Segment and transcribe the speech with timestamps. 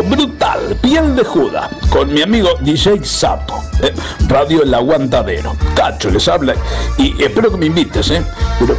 [0.00, 3.92] brutal, piel de Judas, con mi amigo DJ Sapo, ¿eh?
[4.28, 5.56] Radio El Aguantadero.
[5.74, 6.54] Cacho les habla
[6.98, 8.22] y espero que me invites, ¿eh?
[8.58, 8.76] Pero,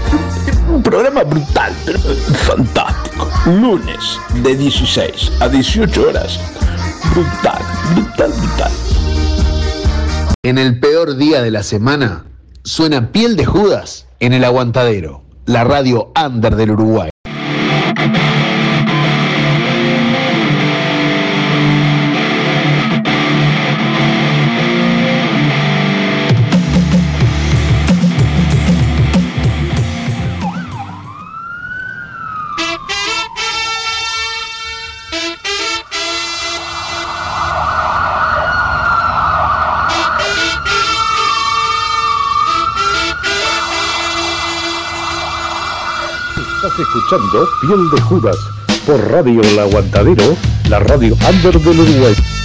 [0.73, 3.29] un programa brutal, pero fantástico.
[3.45, 6.39] Lunes de 16 a 18 horas.
[7.13, 7.61] Brutal,
[7.93, 8.71] brutal, brutal.
[10.43, 12.25] En el peor día de la semana,
[12.63, 17.09] suena Piel de Judas en el Aguantadero, la radio under del Uruguay.
[47.11, 48.37] Escuchando Piel de Judas
[48.85, 50.23] por Radio El Aguantadero,
[50.69, 52.40] la radio under del Uruguay.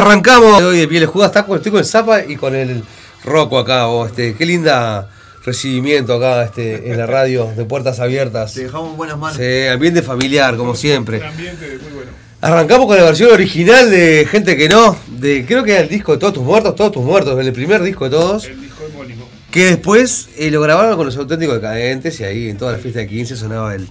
[0.00, 0.62] Arrancamos.
[0.62, 2.82] Hoy de Pieles Judas está con, estoy con el Zapa y con el
[3.24, 3.86] Rocco acá.
[3.88, 5.08] oh, este, qué linda
[5.44, 8.54] recibimiento acá este, en la radio de puertas abiertas.
[8.54, 9.36] Te dejamos en buenas manos.
[9.38, 11.18] Sí, ambiente familiar, como siempre.
[11.18, 12.10] Un ambiente muy bueno.
[12.42, 16.12] Arrancamos con la versión original de Gente que no, de creo que era el disco
[16.12, 18.44] de Todos tus muertos, Todos tus muertos, el primer disco de todos.
[18.46, 19.28] El disco homónimo.
[19.50, 23.00] Que después eh, lo grabaron con los auténticos decadentes y ahí en toda la fiesta
[23.00, 23.88] de 15 sonaba el,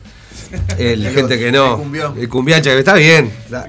[0.80, 1.74] el El gente que no.
[1.76, 2.18] el cumbión.
[2.18, 3.30] El cumbiancha, que está bien.
[3.52, 3.68] La-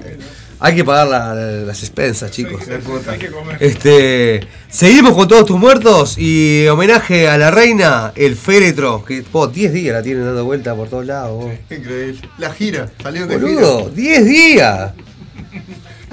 [0.63, 2.61] hay que pagar la- la- las expensas, chicos.
[3.07, 3.57] Hay que comer.
[3.59, 9.47] Este, seguimos con todos tus muertos y homenaje a la reina, el féretro, que po,
[9.47, 11.45] 10 días la tienen dando vuelta por todos lados.
[11.69, 12.21] Increíble.
[12.37, 14.93] La gira, salieron de Boludo, 10 días.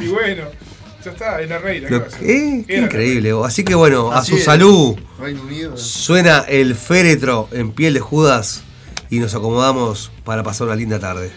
[0.01, 0.45] Y bueno,
[1.05, 1.91] ya está, es la reina.
[1.91, 2.65] Lo- ¿qué.
[2.67, 3.33] Qué increíble.
[3.35, 3.47] vos.
[3.47, 4.45] Así que bueno, a su es.
[4.45, 4.97] salud.
[5.21, 5.77] Reino Unido.
[5.77, 8.63] Suena el féretro en piel de Judas
[9.11, 11.31] y nos acomodamos para pasar una linda tarde.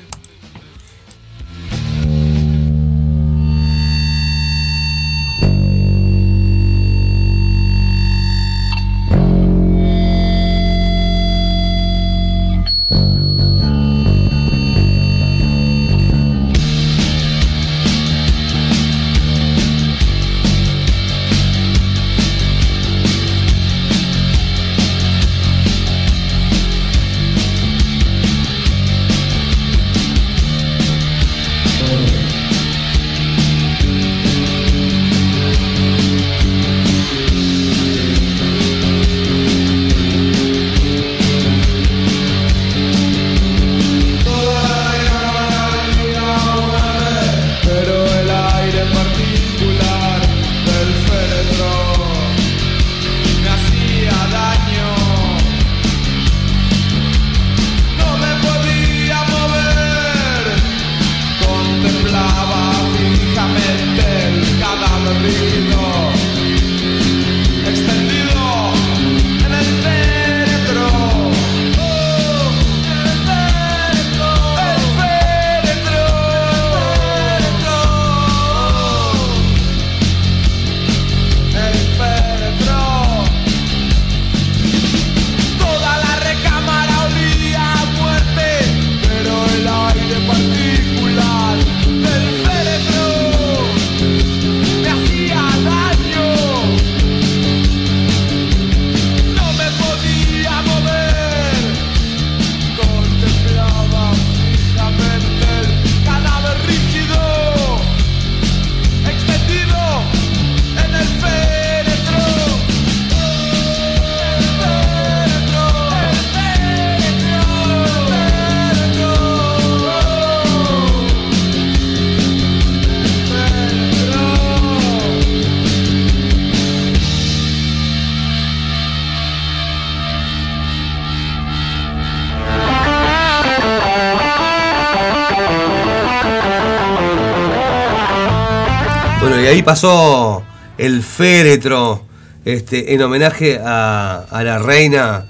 [139.61, 140.43] Pasó
[140.77, 142.03] el féretro
[142.45, 145.25] este, en homenaje a, la reina.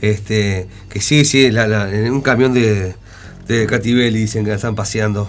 [0.00, 2.94] Este, que sí, sí, en un camión de,
[3.48, 5.28] de Catibelli dicen que la están paseando.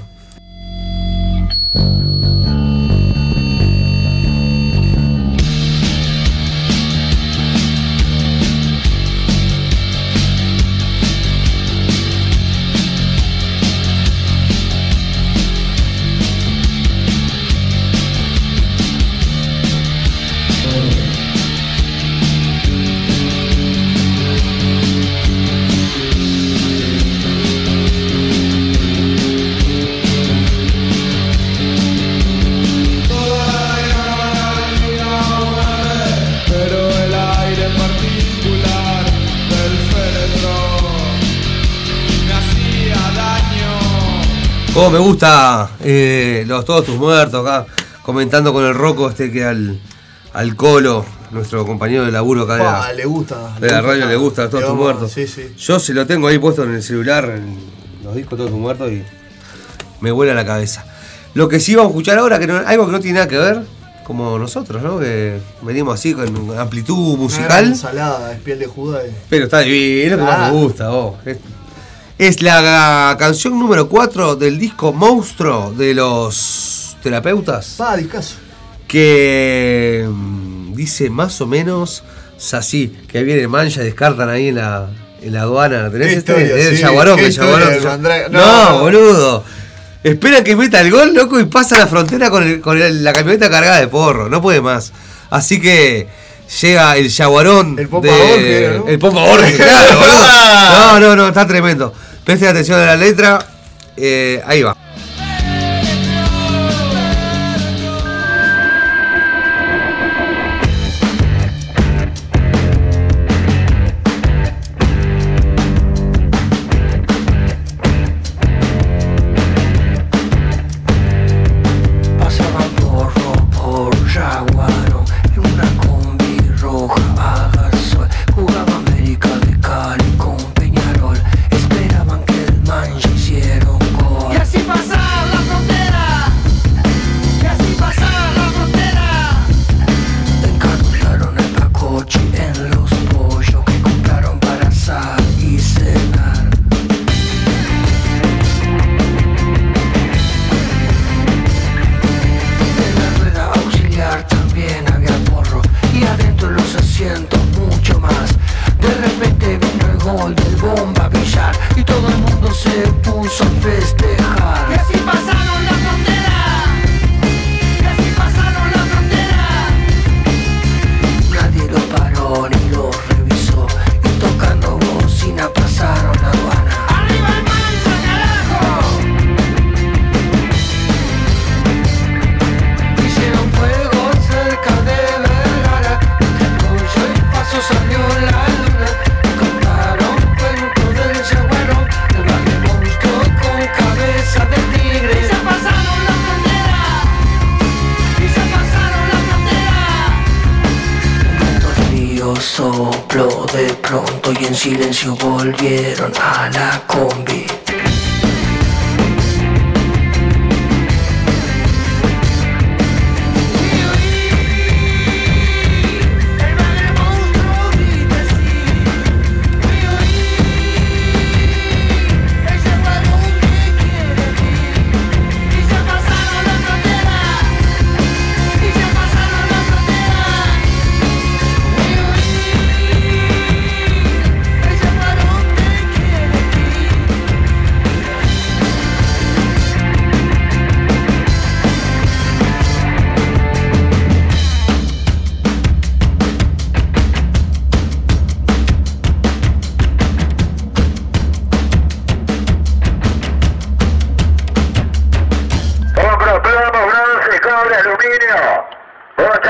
[44.80, 47.66] Como me gusta eh, los todos tus muertos acá,
[48.02, 49.78] comentando con el roco este que al,
[50.32, 53.56] al colo, nuestro compañero de laburo acá de la- Pa, le gusta.
[53.60, 55.12] de la radio le gusta todos tus muertos.
[55.12, 55.54] Sí, sí.
[55.58, 57.58] Yo se lo tengo ahí puesto en el celular, en
[58.06, 59.04] los discos todos tus muertos y
[60.00, 60.86] me vuela la cabeza.
[61.34, 63.38] Lo que sí vamos a escuchar ahora, que no- algo que no tiene nada que
[63.38, 63.62] ver,
[64.06, 64.98] como nosotros, ¿no?
[64.98, 67.66] Que venimos así con amplitud Una musical.
[67.66, 69.04] ensalada, es piel de Judas.
[69.06, 70.52] y- Pero está divino, es lo que más Ah.
[70.54, 71.16] me gusta, vos.
[71.26, 71.38] Es,
[72.20, 77.76] es la canción número 4 del disco Monstruo de los terapeutas.
[77.78, 78.36] Pa, discaso.
[78.88, 82.04] Que mm, dice más o menos
[82.54, 84.88] así, que viene mancha, descartan ahí en la,
[85.22, 85.90] en la aduana.
[85.90, 86.34] ¿Tenés este?
[86.34, 88.30] historia, Es el sí, Yaguarón, qué que el Yaguarón- del Mandrake.
[88.32, 89.44] No, No, boludo.
[90.04, 93.14] Esperan que meta el gol, loco, y pasa la frontera con, el- con el- la
[93.14, 94.28] camioneta cargada de porro.
[94.30, 94.92] No puede más.
[95.30, 96.08] Así que
[96.62, 97.78] llega el Yaguarón.
[97.80, 98.88] El Popa de- ¿no?
[98.90, 100.30] El Popa Borges, claro, boludo.
[100.50, 101.94] No, no, no, está tremendo.
[102.30, 103.40] Presten atención a la letra.
[103.98, 104.78] Eh, ahí va.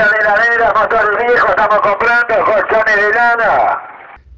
[0.00, 3.82] Bocha de heladera, motor viejo, estamos comprando colchones de lana.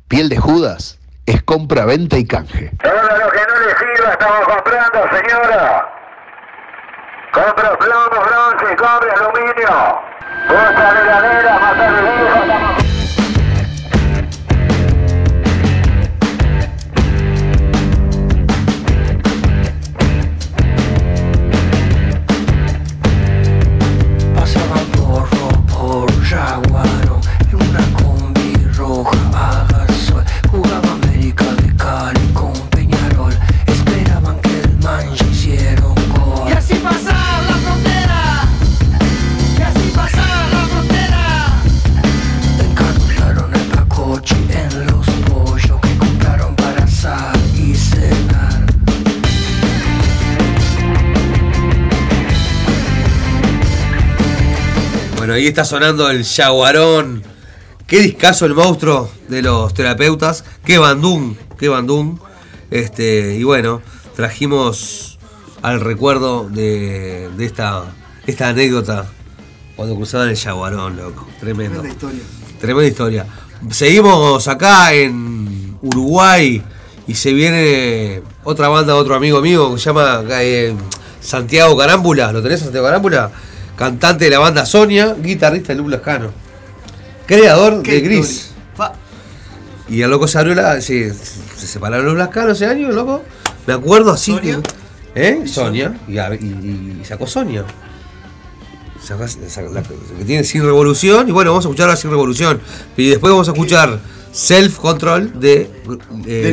[0.09, 2.73] Piel de Judas es compra, venta y canje.
[2.83, 5.89] Todo lo que no le sirva estamos comprando, señora.
[7.33, 10.01] Compro plomo, bronce, cobre, aluminio.
[10.49, 12.82] Bocha de heladera, motor viejo, estamos
[55.33, 57.23] Bueno, ahí está sonando el Yaguarón.
[57.87, 60.45] Qué discazo el monstruo de los terapeutas.
[60.63, 62.21] Qué bandún, qué bandún.
[62.71, 63.81] Este, y bueno,
[64.15, 65.19] trajimos
[65.63, 67.83] al recuerdo de, de esta,
[68.27, 69.07] esta anécdota
[69.75, 71.27] cuando cruzaban el Yaguarón, loco.
[71.41, 71.81] Tremendo.
[71.81, 72.23] Tremenda historia.
[72.61, 73.27] Tremenda historia.
[73.71, 76.63] Seguimos acá en Uruguay
[77.07, 80.75] y se viene otra banda, otro amigo mío que se llama eh,
[81.23, 82.33] Santiago Carámbula.
[82.33, 83.33] ¿Lo tenés, Santiago Carámbula?
[83.77, 86.31] Cantante de la banda Sonia, guitarrista de Lula Lascano.
[87.27, 88.51] Creador Qué de Gris.
[89.89, 90.81] Y el loco se abrió la.
[90.81, 91.13] se
[91.57, 93.23] separaron los Lascanos ese año, loco.
[93.67, 94.61] Me acuerdo así ¿Sonia?
[95.15, 95.29] que.
[95.29, 95.47] ¿Eh?
[95.47, 95.99] Sonia.
[96.09, 97.65] Y, a- y- y sacó Sonia.
[99.03, 101.29] Sacó- sacó la- que tiene Sin Revolución.
[101.29, 102.61] Y bueno, vamos a escuchar la Sin Revolución.
[102.97, 103.99] Y después vamos a escuchar
[104.33, 105.69] Self Control de,
[106.27, 106.53] eh, De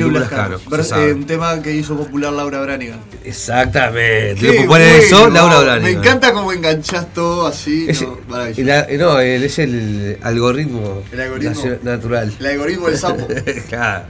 [0.83, 1.09] sabe.
[1.09, 2.99] eh, un tema que hizo popular Laura Branigan.
[3.23, 4.35] Exactamente.
[4.39, 5.83] Qué Lo que pone bueno, eso, Laura Branigan.
[5.83, 7.85] Me encanta cómo enganchás todo así.
[7.87, 11.51] Es, no, el a- no, el- es el algoritmo, El algoritmo.
[11.55, 12.33] nacio- natural.
[12.39, 13.25] El algoritmo del sapo.
[13.69, 14.03] Claro.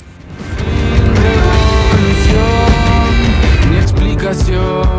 [3.69, 4.89] mi explicación.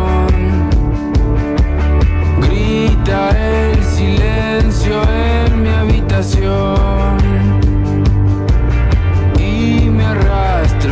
[2.41, 7.17] Grita el silencio en mi habitación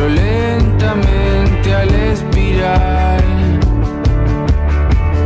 [0.08, 3.24] lentamente al espiral.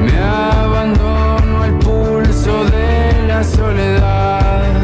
[0.04, 4.83] Me abandono al pulso de la soledad.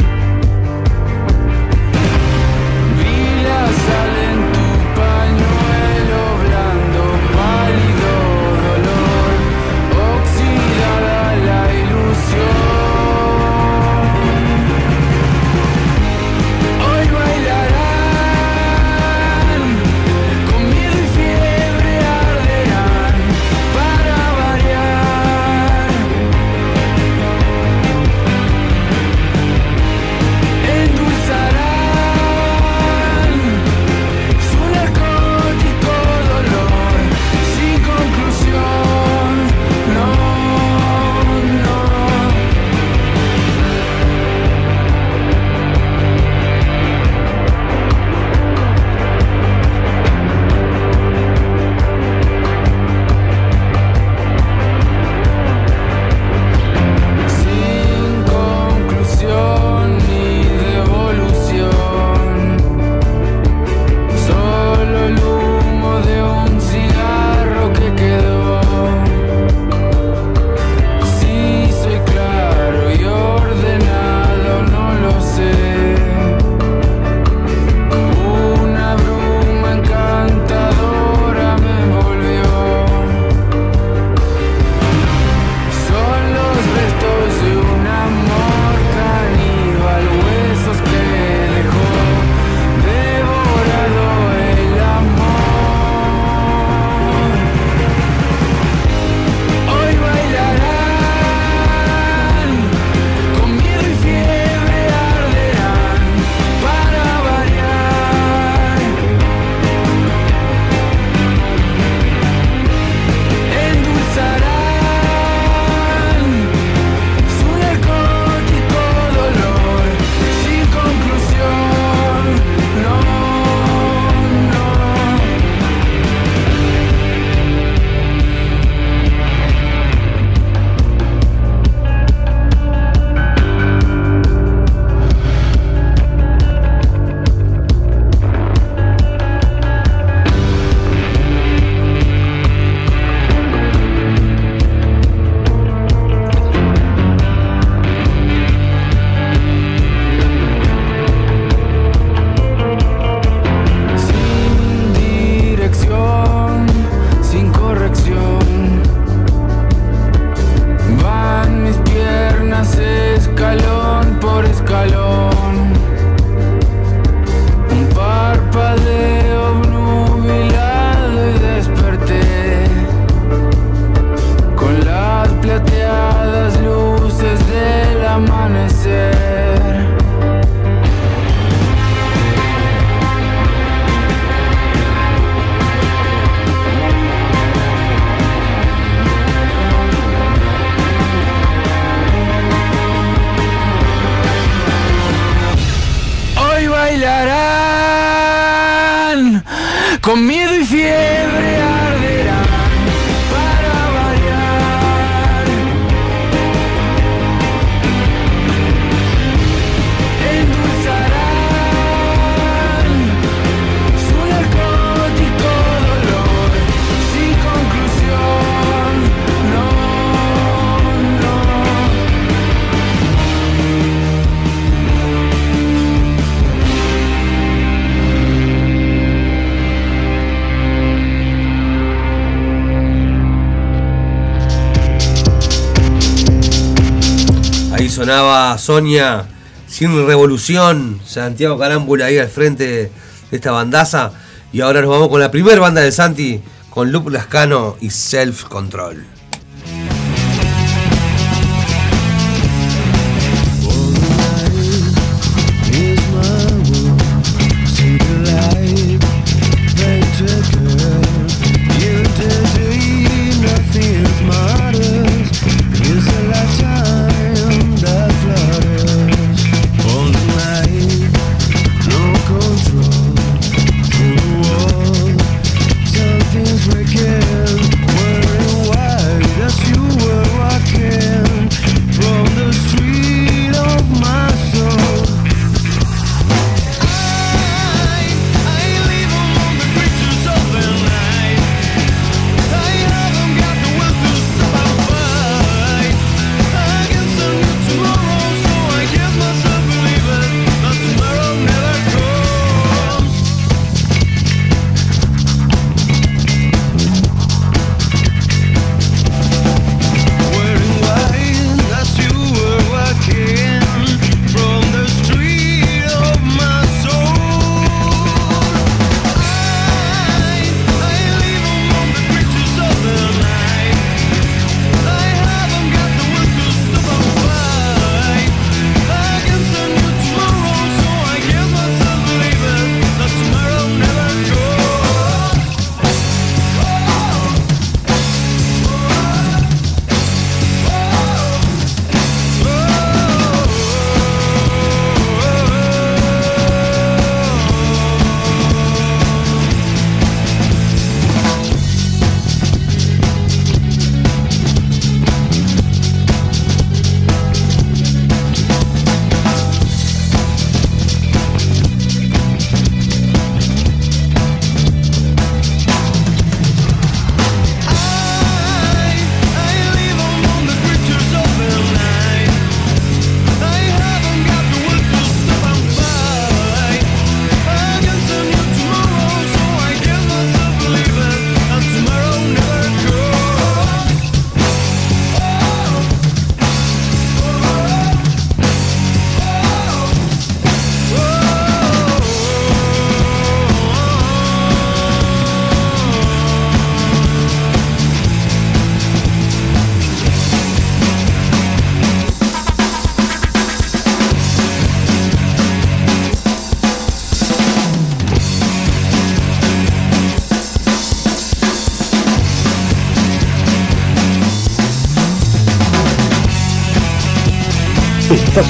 [238.58, 239.26] Sonia
[239.66, 242.90] sin revolución, Santiago Carámbula ahí al frente de
[243.30, 244.12] esta bandaza.
[244.52, 248.44] Y ahora nos vamos con la primera banda de Santi, con Luke Lascano y Self
[248.44, 249.19] Control.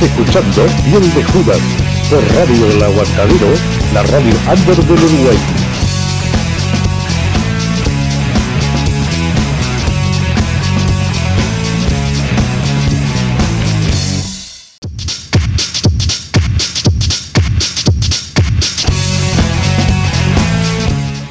[0.03, 1.59] Escuchando Piel de Judas
[2.09, 3.49] por Radio El Aguantadero,
[3.93, 5.39] la radio under del Uruguay.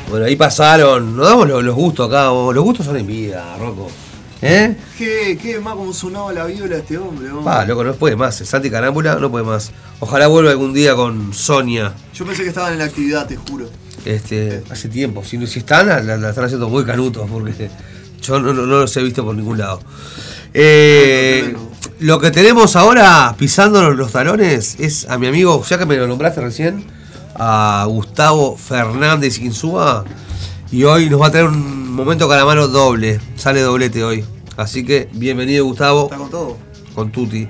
[0.09, 1.17] Bueno, ahí pasaron.
[1.17, 2.25] Nos damos los, gustos acá.
[2.25, 3.87] Los gustos son en vida, Rocco.
[4.43, 4.75] ¿Eh?
[4.99, 7.29] ¿Qué, qué más como sonaba la viola este hombre?
[7.29, 7.41] ¿no?
[7.41, 8.35] Pa, loco, no puede más.
[8.35, 9.71] Santi Carámbula no puede más.
[10.01, 11.93] Ojalá vuelva algún día con Sonia.
[12.13, 13.69] Yo pensé que estaban en la actividad, te juro.
[14.03, 15.23] Este, hace tiempo.
[15.23, 17.69] Si, si están, la, la están haciendo muy canutos porque
[18.21, 19.79] yo no, no- no los he visto por ningún lado.
[20.53, 21.55] Eh,
[21.99, 26.07] lo que tenemos ahora pisándonos los talones es a mi amigo, ya que me lo
[26.07, 26.83] nombraste recién,
[27.35, 30.03] a Gustavo Fernández Insúa.
[30.73, 33.21] Y hoy nos va a traer un momento calamaro doble.
[33.37, 34.25] Sale doblete hoy.
[34.59, 36.03] Así que bienvenido Gustavo.
[36.03, 36.57] Está con todo.
[36.93, 37.47] Con Tuti.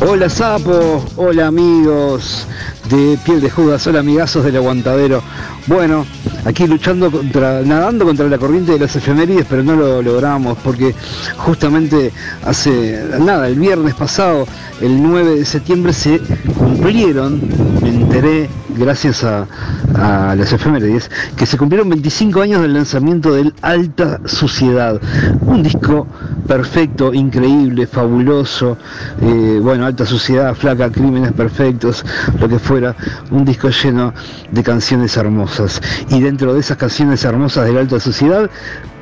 [0.00, 2.46] Hola Sapo, hola amigos
[2.88, 5.22] de Piel de Judas, hola amigazos del aguantadero.
[5.66, 6.04] Bueno,
[6.44, 10.94] aquí luchando contra, nadando contra la corriente de las efemérides, pero no lo logramos porque
[11.36, 12.12] justamente
[12.44, 14.46] hace nada, el viernes pasado,
[14.80, 16.20] el 9 de septiembre, se
[16.58, 17.40] cumplieron,
[17.82, 19.46] me enteré gracias a,
[19.94, 25.00] a las efemérides, que se cumplieron 25 años del lanzamiento del Alta Suciedad,
[25.42, 26.06] un disco
[26.46, 28.76] perfecto, increíble, fabuloso,
[29.20, 32.04] eh, bueno, Alta Suciedad, Flaca, Crímenes Perfectos,
[32.40, 32.94] lo que fuera,
[33.30, 34.12] un disco lleno
[34.50, 35.80] de canciones hermosas.
[36.08, 38.50] Y dentro de esas canciones hermosas de la Alta Suciedad,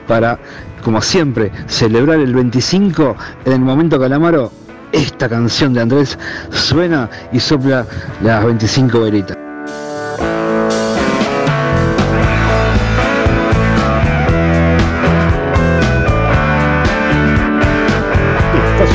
[0.07, 0.39] para,
[0.83, 4.51] como siempre, celebrar el 25, en el momento Calamaro,
[4.93, 6.19] esta canción de Andrés
[6.51, 7.87] suena y sopla
[8.23, 9.42] las 25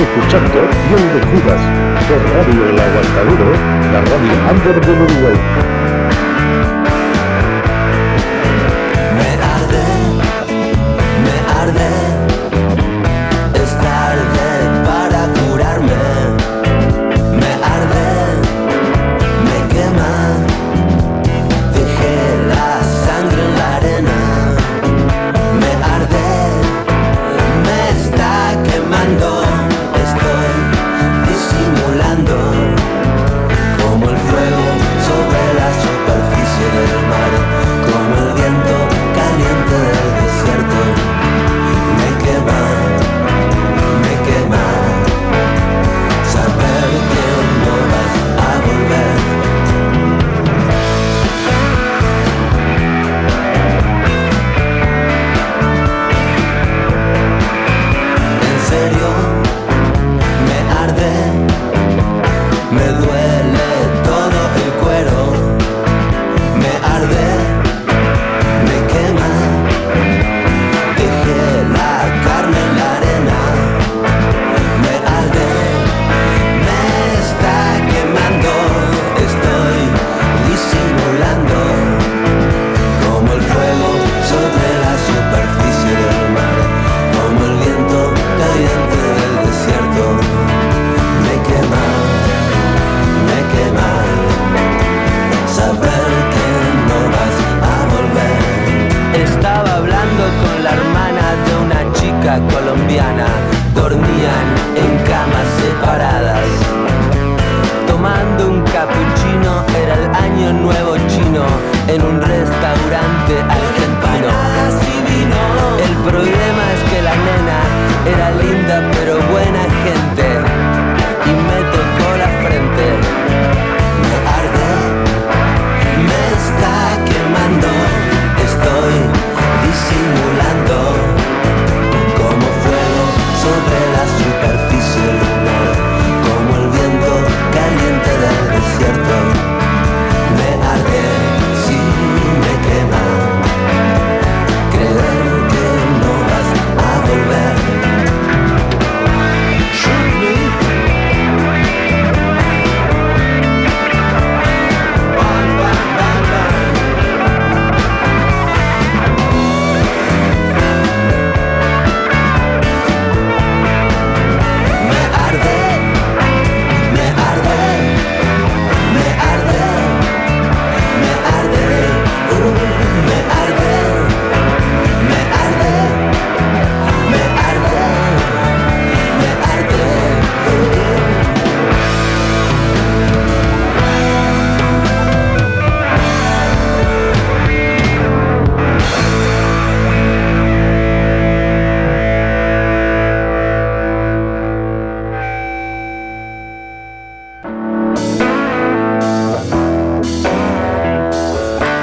[0.04, 1.62] escuchando Piel de Judas
[2.08, 3.52] por Radio El Aguantadero,
[3.92, 5.77] la radio under del Uruguay.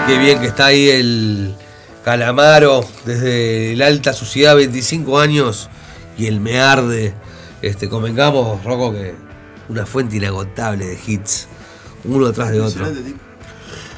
[0.07, 1.55] Qué bien que está ahí el
[2.05, 5.71] Calamaro desde la alta suciedad, 25 años,
[6.19, 7.15] y el Me Arde.
[7.63, 9.15] Este, convengamos, Rocco, que
[9.71, 11.49] una fuente inagotable de hits,
[12.05, 12.87] uno atrás de otro.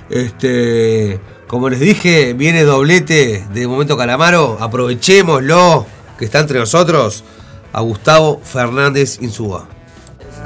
[0.09, 5.87] Este, como les dije, viene doblete de Momento Calamaro, aprovechémoslo
[6.19, 7.25] que está entre nosotros
[7.73, 9.67] a Gustavo Fernández Insúa.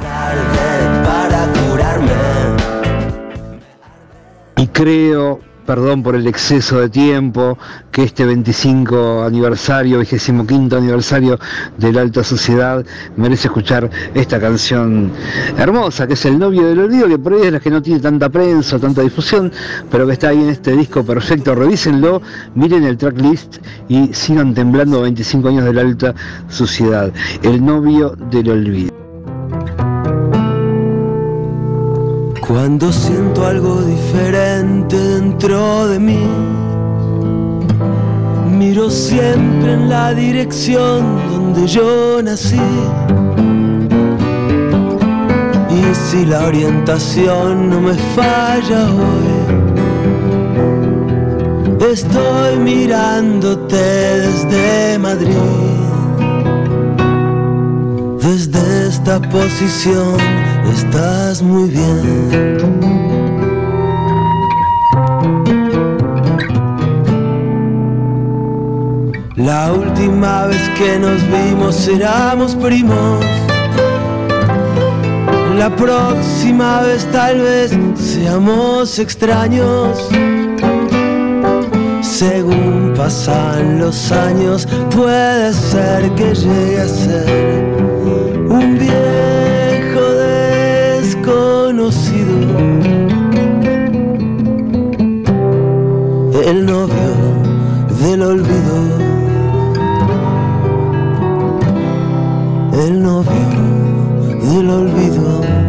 [0.01, 2.13] para curarme.
[4.57, 7.57] Y creo, perdón por el exceso de tiempo,
[7.93, 11.39] que este 25 aniversario, 25 aniversario
[11.79, 12.85] de la alta sociedad
[13.17, 15.13] merece escuchar esta canción
[15.57, 18.01] hermosa, que es El novio del olvido, que por ahí es la que no tiene
[18.01, 19.53] tanta prensa, tanta difusión,
[19.93, 21.55] pero que está ahí en este disco perfecto.
[21.55, 22.21] Revísenlo,
[22.57, 26.15] miren el tracklist y sigan temblando 25 años de la alta
[26.49, 27.13] sociedad.
[27.45, 29.90] El novio del olvido.
[32.51, 36.27] Cuando siento algo diferente dentro de mí,
[38.51, 42.59] miro siempre en la dirección donde yo nací.
[45.71, 49.31] Y si la orientación no me falla hoy,
[51.93, 55.90] estoy mirándote desde Madrid.
[58.31, 60.15] Desde esta posición
[60.73, 62.59] estás muy bien.
[69.35, 73.25] La última vez que nos vimos éramos primos
[75.59, 80.09] la próxima vez tal vez seamos extraños.
[82.01, 88.00] Según pasan los años, puede ser que llegue a ser
[88.51, 90.01] un viejo
[90.99, 92.37] desconocido.
[96.45, 97.11] El novio
[98.03, 98.77] del olvido.
[102.73, 103.47] El novio
[104.43, 105.60] del olvido.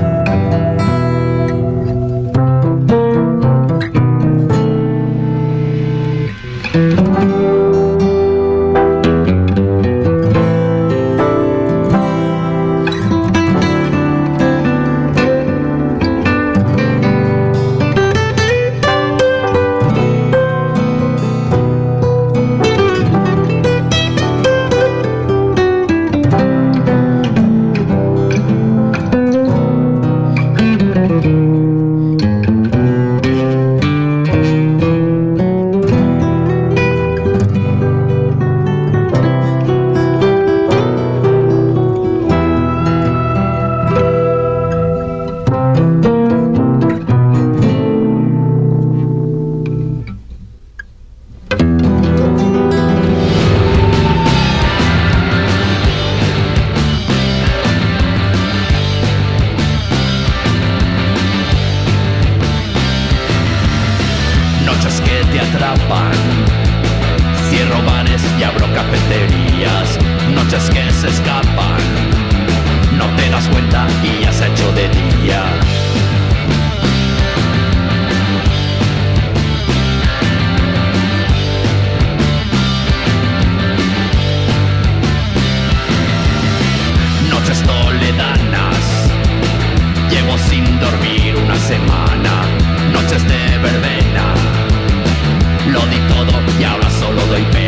[95.67, 97.60] Lo di todo y ahora solo doy pena.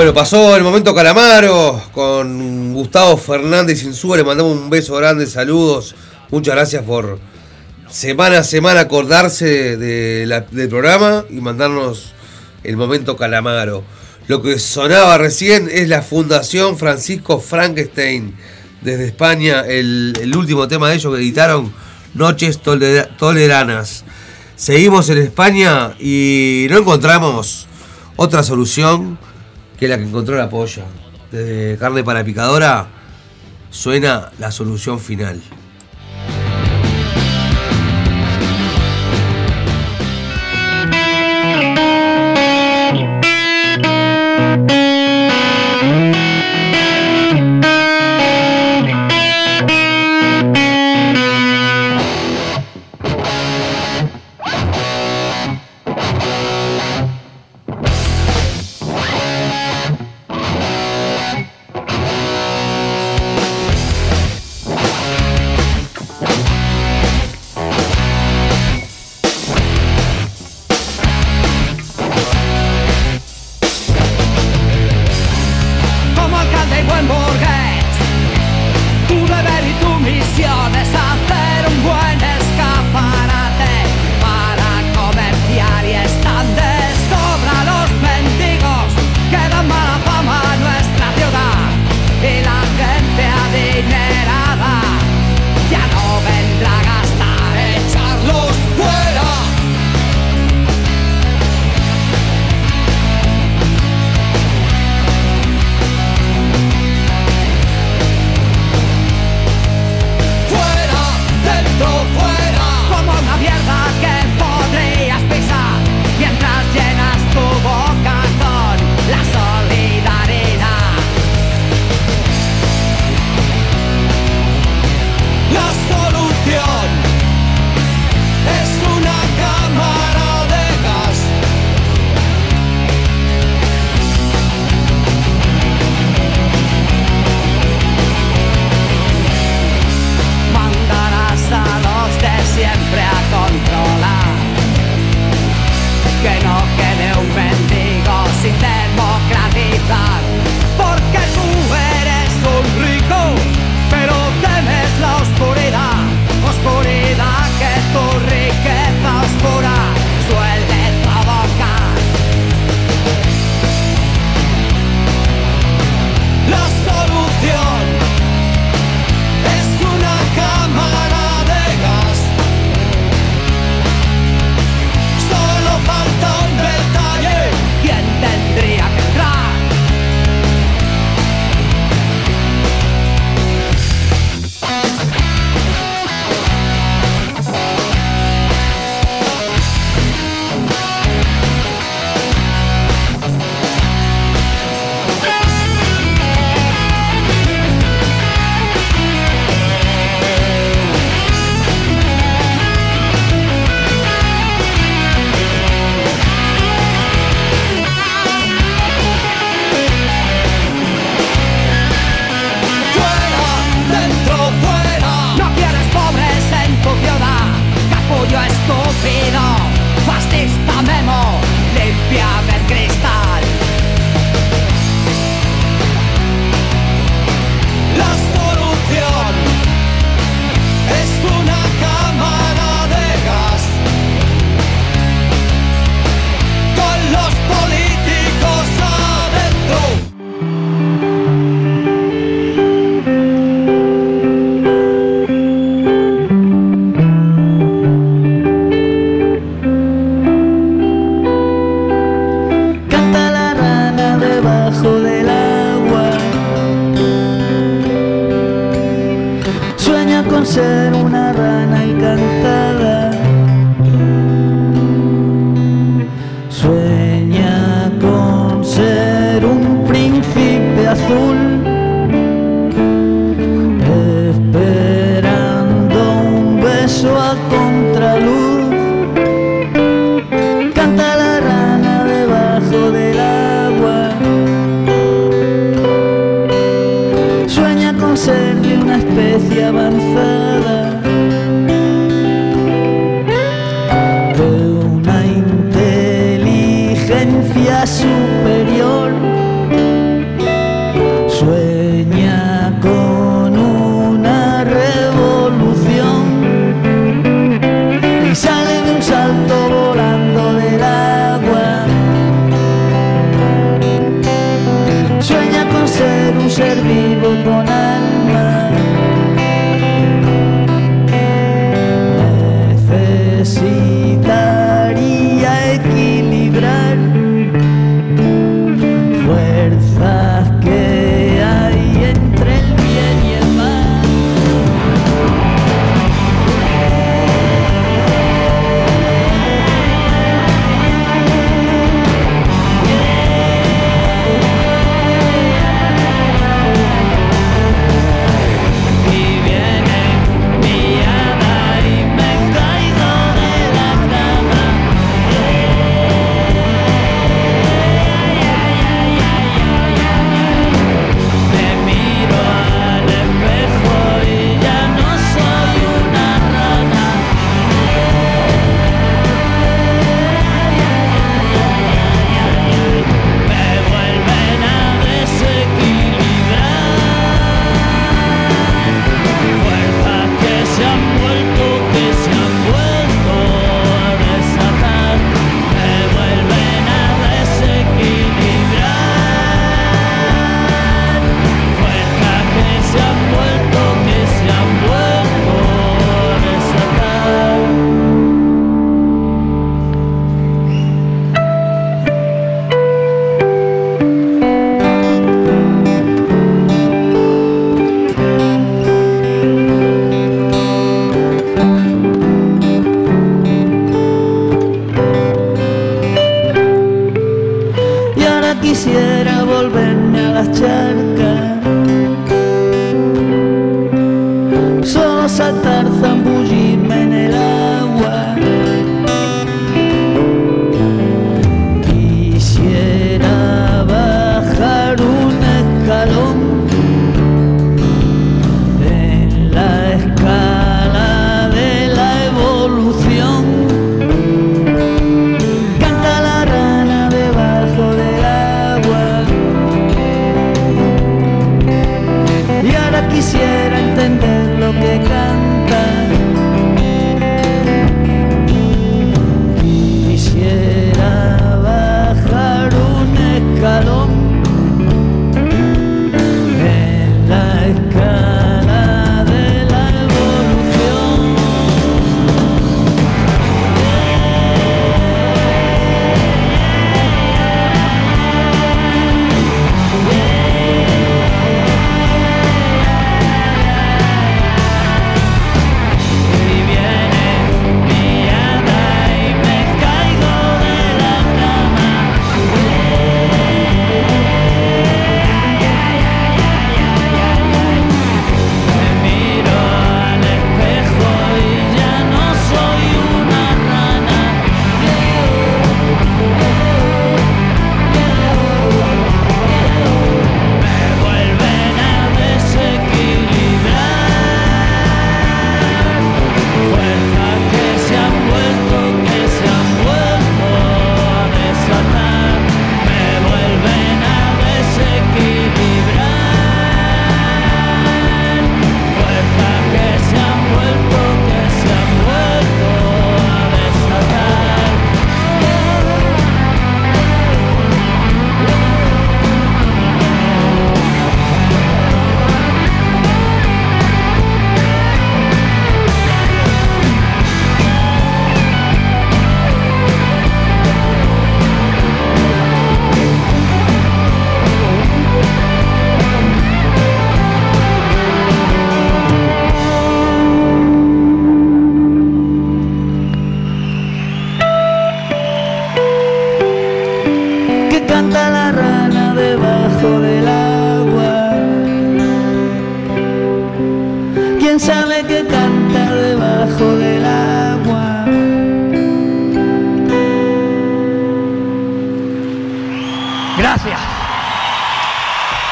[0.00, 4.16] Bueno, pasó el momento Calamaro con Gustavo Fernández Insúa.
[4.16, 5.94] Le mandamos un beso grande, saludos.
[6.30, 7.18] Muchas gracias por
[7.90, 12.14] semana a semana acordarse del programa y mandarnos
[12.64, 13.84] el momento Calamaro.
[14.26, 18.34] Lo que sonaba recién es la Fundación Francisco Frankenstein
[18.80, 21.74] desde España, el, último tema de ellos que editaron,
[22.14, 24.06] Noches Tolera- Toleranas.
[24.56, 27.66] Seguimos en España y no encontramos
[28.16, 29.18] otra solución
[29.80, 30.84] que la que encontró la polla.
[31.32, 32.86] Desde carne para picadora
[33.70, 35.40] suena la solución final.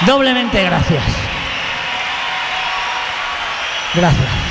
[0.07, 1.05] Doblemente gracias.
[3.95, 4.48] Gracias.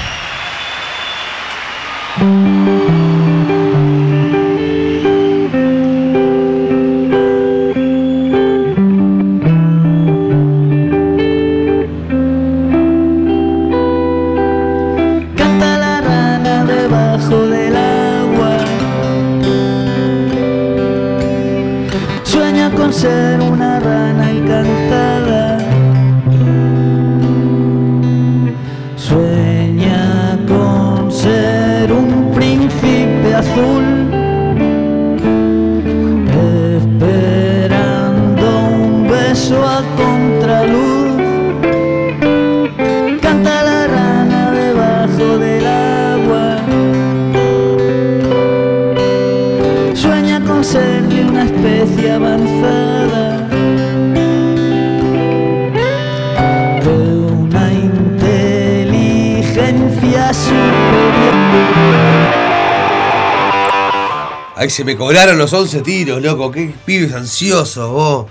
[64.69, 66.51] Se me cobraron los 11 tiros, loco.
[66.51, 68.25] Qué pibes ansiosos, vos.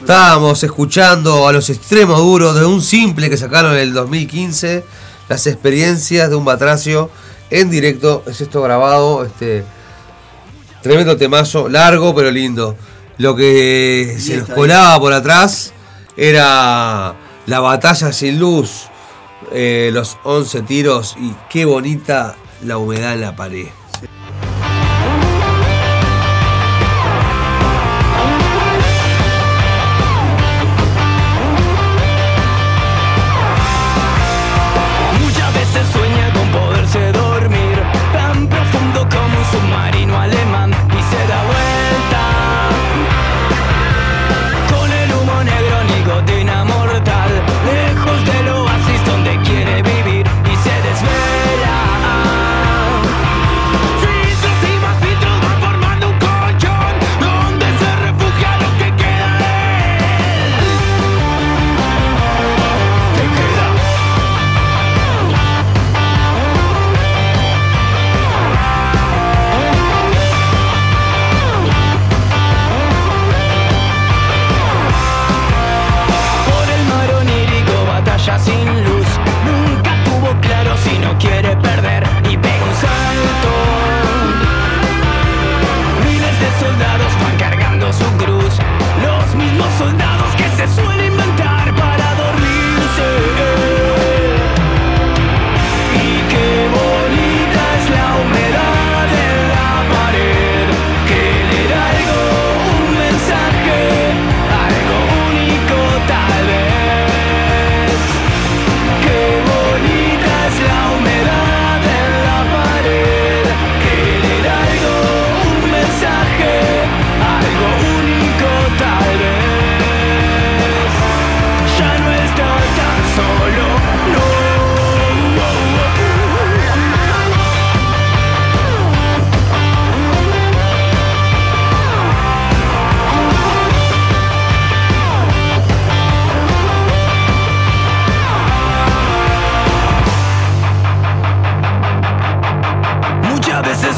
[0.00, 4.84] Estábamos escuchando a los extremos duros de un simple que sacaron en el 2015.
[5.28, 7.10] Las experiencias de un batracio
[7.50, 8.22] en directo.
[8.26, 9.24] Es esto grabado.
[9.24, 9.64] Este,
[10.82, 11.68] tremendo temazo.
[11.68, 12.76] Largo, pero lindo.
[13.18, 15.72] Lo que se nos colaba por atrás
[16.16, 17.14] era
[17.46, 18.86] la batalla sin luz.
[19.52, 21.16] Eh, los 11 tiros.
[21.20, 23.66] Y qué bonita la humedad en la pared.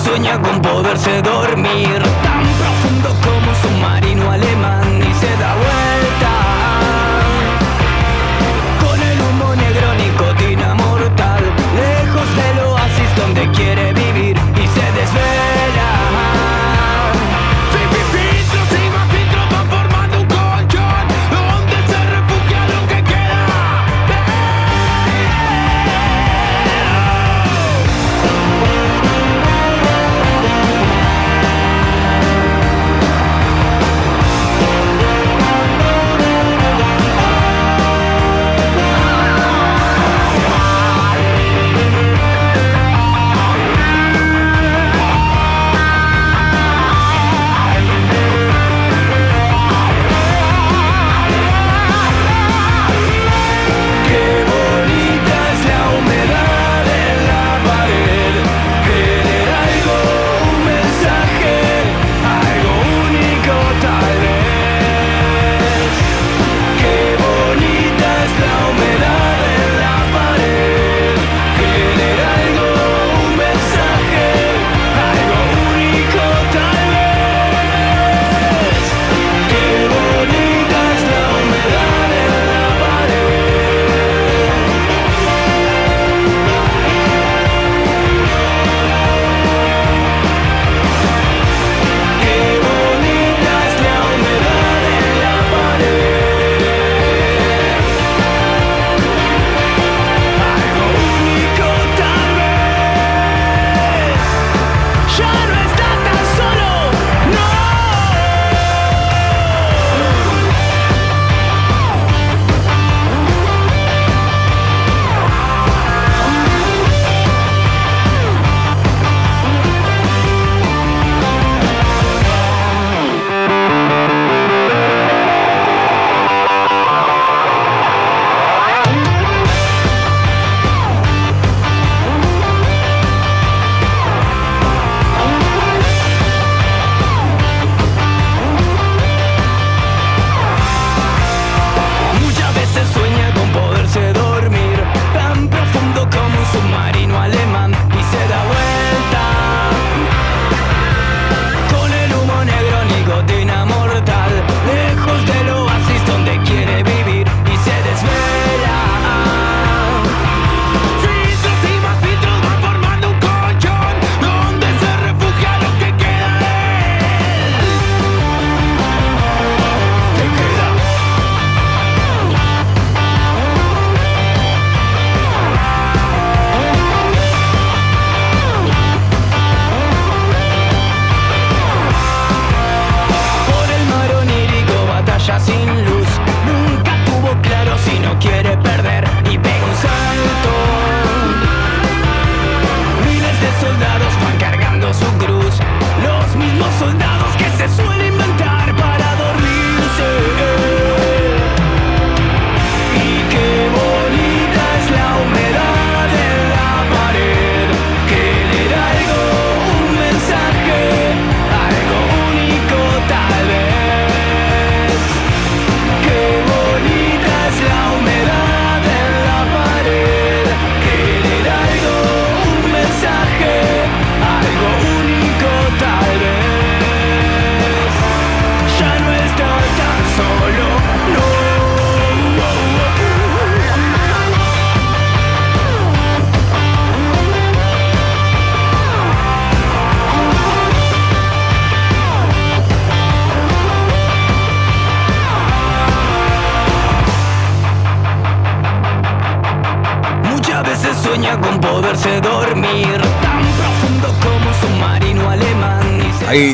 [0.09, 2.28] sueña con poderse dormir.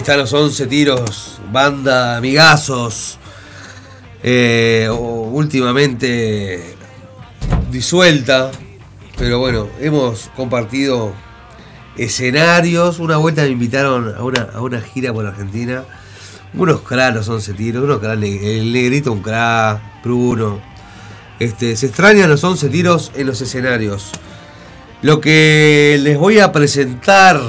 [0.04, 3.18] Están los 11 tiros, banda, amigazos.
[4.22, 6.62] eh, últimamente
[7.70, 8.50] disuelta.
[9.16, 11.14] Pero bueno, hemos compartido
[11.96, 12.98] escenarios.
[12.98, 15.84] Una vuelta me invitaron a una, a una gira por Argentina.
[16.52, 20.60] Unos crack los 11 tiros, unos crack, el negrito un crack, Bruno.
[21.38, 24.10] Este, se extrañan los 11 tiros en los escenarios.
[25.00, 27.40] Lo que les voy a presentar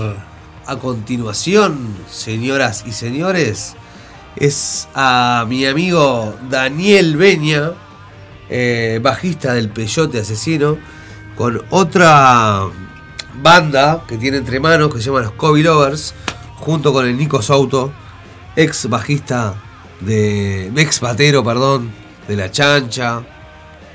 [0.68, 3.76] a continuación, señoras y señores,
[4.36, 7.74] es a mi amigo Daniel Beña,
[8.50, 10.78] eh, bajista del Peyote Asesino,
[11.36, 12.64] con otra
[13.42, 16.14] banda que tiene entre manos que se llama los Kobe Lovers,
[16.56, 17.94] junto con el Nico Souto,
[18.56, 19.56] ex bajista
[20.02, 20.72] de.
[20.76, 21.92] ex batero, perdón,
[22.28, 23.24] de La Chancha,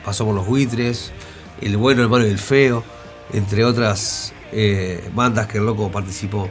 [0.05, 1.13] pasó por los buitres,
[1.61, 2.85] el bueno, el malo y el feo,
[3.33, 6.49] entre otras eh, bandas que el loco participó.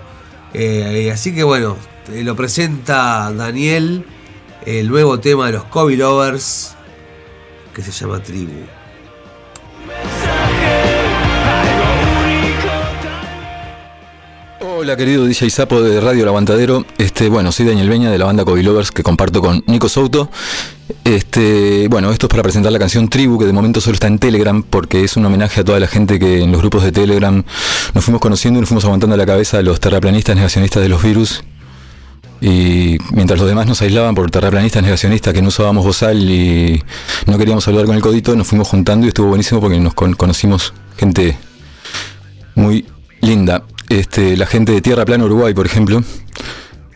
[0.53, 1.77] Eh, así que bueno,
[2.11, 4.05] eh, lo presenta Daniel,
[4.65, 6.75] el nuevo tema de los Kobe Lovers,
[7.73, 8.78] que se llama Tribu.
[14.81, 16.85] Hola querido DJ Sapo de Radio El Aguantadero.
[16.97, 20.29] Este, bueno, soy Daniel Beña de la banda Kobe Lovers que comparto con Nico Souto.
[21.03, 24.19] Este, bueno, esto es para presentar la canción Tribu, que de momento solo está en
[24.19, 27.43] Telegram, porque es un homenaje a toda la gente que en los grupos de Telegram
[27.93, 31.03] nos fuimos conociendo y nos fuimos aguantando la cabeza a los terraplanistas negacionistas de los
[31.03, 31.43] virus.
[32.39, 36.81] Y mientras los demás nos aislaban por terraplanistas negacionistas que no usábamos bozal y
[37.25, 40.13] no queríamos saludar con el codito, nos fuimos juntando y estuvo buenísimo porque nos con-
[40.13, 41.37] conocimos gente
[42.55, 42.85] muy
[43.19, 43.63] linda.
[43.89, 46.03] Este, la gente de Tierra Plana Uruguay, por ejemplo,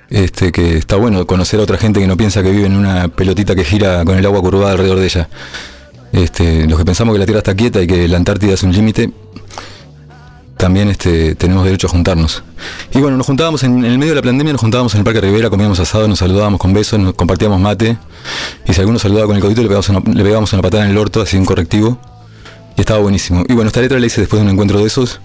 [0.10, 3.08] este, que está bueno conocer a otra gente que no piensa que vive en una
[3.08, 5.30] pelotita que gira con el agua curvada alrededor de ella.
[6.12, 8.72] Este, los que pensamos que la Tierra está quieta y que la Antártida es un
[8.72, 9.12] límite,
[10.64, 12.44] también este, tenemos derecho a juntarnos.
[12.94, 15.20] Y bueno, nos juntábamos en, el medio de la pandemia, nos juntábamos en el Parque
[15.20, 17.98] Rivera, comíamos asado, nos saludábamos con besos, nos compartíamos mate.
[18.66, 19.90] Y si alguno saludaba con el codito, le pegábamos
[20.54, 22.00] una, le patada en el orto, así un correctivo.
[22.78, 23.44] Y estaba buenísimo.
[23.50, 25.20] Y bueno, esta letra la hice después de un encuentro de esos.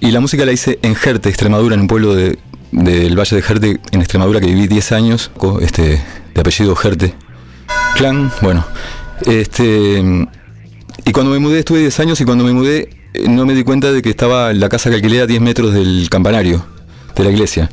[0.00, 2.38] Y la música la hice en Jerte, Extremadura, en un pueblo de-
[2.70, 5.30] del Valle de Jerte, en Extremadura, que viví 10 años,
[5.60, 6.02] este,
[6.34, 7.14] de apellido Jerte.
[7.96, 8.64] Clan, bueno.
[9.26, 10.02] Este,
[11.04, 13.64] y cuando me mudé, estuve 10 años y cuando me mudé eh, no me di
[13.64, 16.64] cuenta de que estaba la casa que alquilé a 10 metros del campanario
[17.16, 17.68] de la iglesia.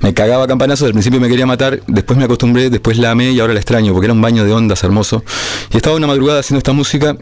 [0.00, 3.40] Me cagaba campanazos, al principio me quería matar, después me acostumbré, después la amé y
[3.40, 5.24] ahora la extraño, porque era un baño de ondas hermoso.
[5.72, 7.16] Y estaba una madrugada haciendo esta música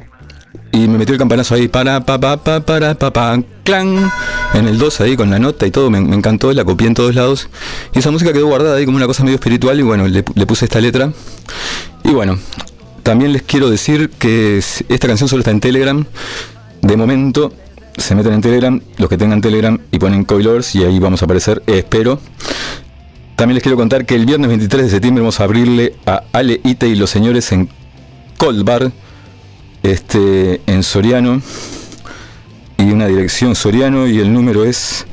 [0.73, 4.11] y me metió el campanazo ahí, para, pa, pa, pa, para, pa, clan,
[4.55, 6.95] en el 2 ahí con la nota y todo, me, me encantó, la copié en
[6.95, 7.49] todos lados.
[7.95, 10.67] Y esa música quedó guardada ahí como una cosa medio espiritual y bueno, le, puse
[10.67, 11.13] esta letra.
[12.05, 12.39] Y bueno,
[13.03, 16.05] también les quiero decir que esta canción solo está en Telegram.
[16.83, 17.53] De momento
[17.97, 21.25] se meten en Telegram, los que tengan Telegram y ponen Coilors y ahí vamos a
[21.25, 22.21] aparecer, espero.
[23.37, 26.61] También les quiero contar que el viernes 23 de septiembre vamos a abrirle a Ale
[26.65, 27.69] Ite y los señores en
[28.37, 28.93] Cold Bar,
[29.83, 31.41] este, en Soriano.
[32.79, 35.05] Y una dirección Soriano y el número es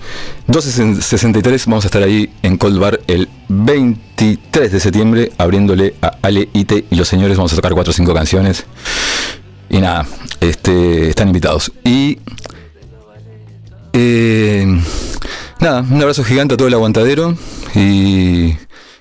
[0.47, 1.65] 1263.
[1.65, 6.85] Vamos a estar ahí en Cold Bar el 23 de septiembre abriéndole a Ale Ite
[6.91, 7.37] y los señores.
[7.37, 8.65] Vamos a tocar 4 o 5 canciones.
[9.69, 10.05] Y nada,
[10.41, 11.71] este, están invitados.
[11.83, 12.19] Y
[13.93, 14.65] eh,
[15.59, 17.35] nada, un abrazo gigante a todo el aguantadero.
[17.73, 18.53] Y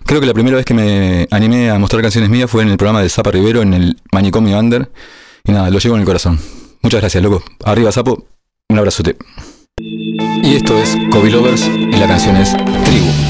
[0.07, 2.77] creo que la primera vez que me animé a mostrar canciones mías fue en el
[2.77, 4.89] programa de Zapa Rivero, en el Manicomio Under.
[5.47, 6.39] Y nada, lo llevo en el corazón.
[6.83, 7.43] Muchas gracias, loco.
[7.65, 8.27] Arriba, Sapo.
[8.69, 9.17] Un abrazote.
[9.79, 13.24] Y esto es Kobe Lovers y la canción es Tribu.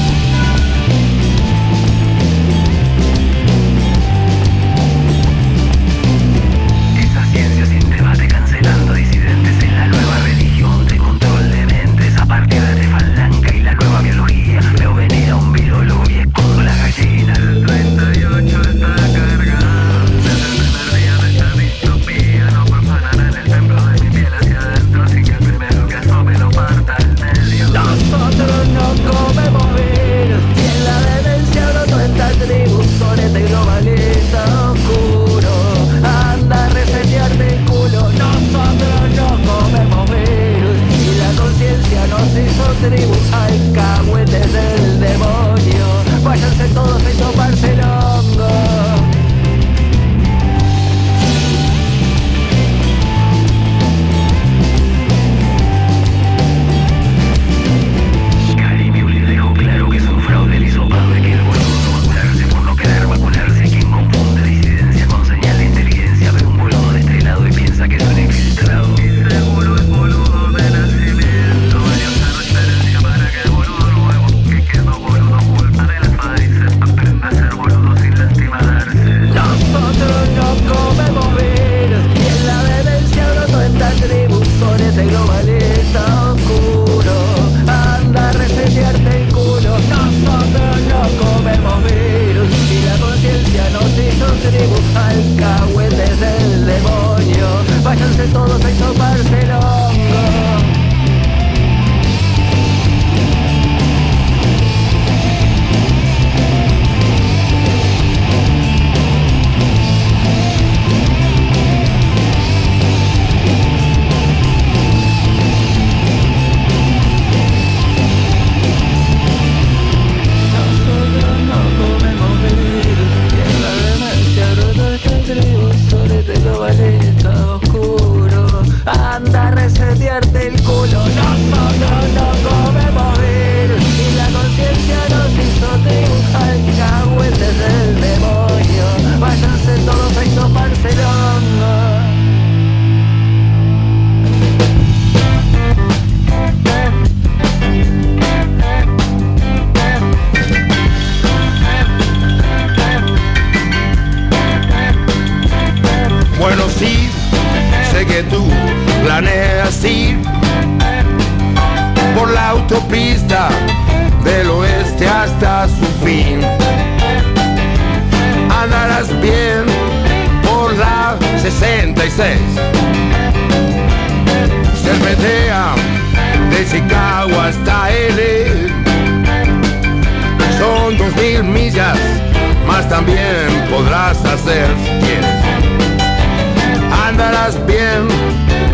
[187.07, 188.07] Andarás bien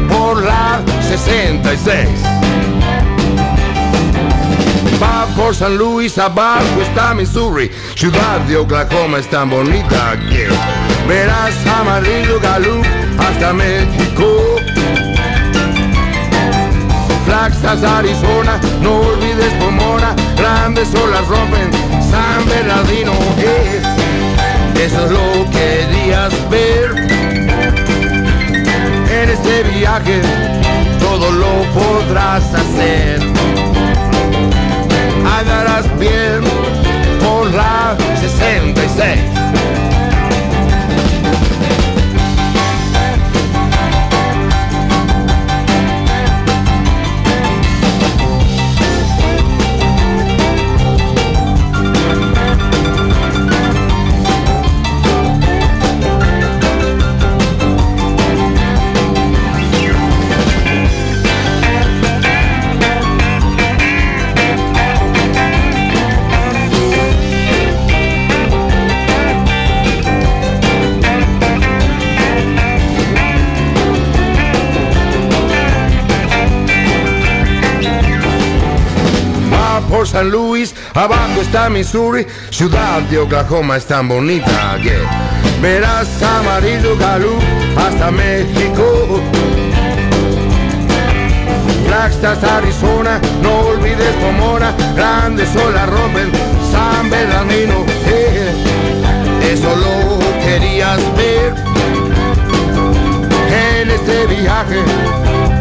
[0.09, 2.07] por la 66.
[5.01, 7.72] Va por San Luis, abajo está Missouri.
[7.95, 10.49] Ciudad de Oklahoma es tan bonita que
[11.07, 12.82] verás Amarillo Galú
[13.17, 14.57] hasta México.
[17.26, 21.72] Flaxas, Arizona, no olvides Pomona, grandes olas rompen
[22.11, 23.13] San Bernardino.
[23.38, 23.90] Es,
[24.86, 26.95] eso es lo que querías ver.
[29.21, 30.21] En este viaje
[30.99, 33.21] todo lo podrás hacer
[35.39, 36.41] andarás bien
[37.19, 39.61] por la 66.
[80.05, 84.97] San Luis, abajo está Missouri, ciudad de Oklahoma es tan bonita que
[85.61, 87.37] verás amarillo galú
[87.77, 89.21] hasta México.
[91.85, 96.31] Flagstaff, Arizona, no olvides Pomona, grandes olas rompen
[96.71, 97.85] San Bernardino.
[99.43, 101.53] eso lo querías ver
[103.79, 104.81] en este viaje,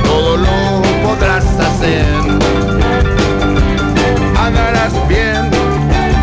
[0.02, 3.19] todo lo podrás hacer
[4.46, 5.50] andarás bien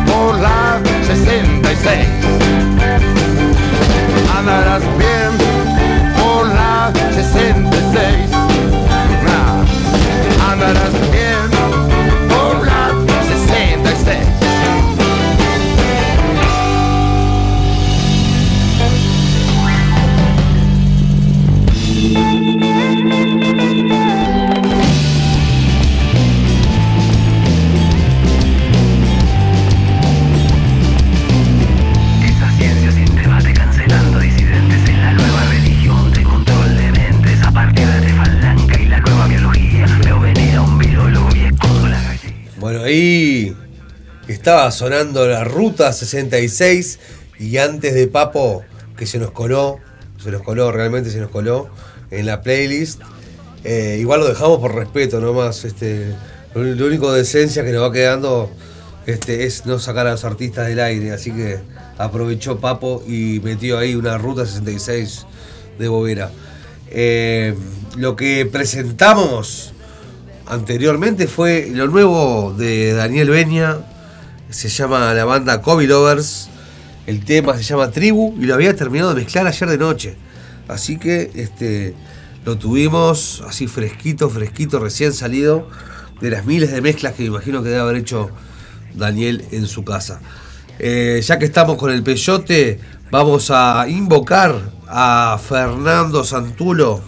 [0.07, 2.36] por la 66.
[44.47, 46.99] Estaba sonando la ruta 66
[47.37, 48.63] y antes de Papo,
[48.95, 49.77] que se nos coló,
[50.23, 51.67] se nos coló, realmente se nos coló
[52.11, 53.01] en la playlist.
[53.65, 55.65] Eh, igual lo dejamos por respeto nomás.
[55.65, 56.15] Este,
[56.55, 58.49] lo, lo único de esencia que nos va quedando
[59.05, 61.11] este, es no sacar a los artistas del aire.
[61.11, 61.59] Así que
[61.97, 65.25] aprovechó Papo y metió ahí una ruta 66
[65.77, 66.31] de Bobera.
[66.89, 67.53] Eh,
[67.97, 69.73] lo que presentamos
[70.45, 73.79] anteriormente fue lo nuevo de Daniel Beña.
[74.49, 76.49] Se llama la banda Kobe Lovers.
[77.05, 80.17] El tema se llama Tribu y lo había terminado de mezclar ayer de noche.
[80.67, 81.95] Así que este,
[82.45, 85.69] lo tuvimos así fresquito, fresquito, recién salido
[86.21, 88.29] de las miles de mezclas que me imagino que debe haber hecho
[88.93, 90.19] Daniel en su casa.
[90.79, 92.79] Eh, ya que estamos con el peyote,
[93.11, 94.55] vamos a invocar
[94.87, 97.01] a Fernando Santulo,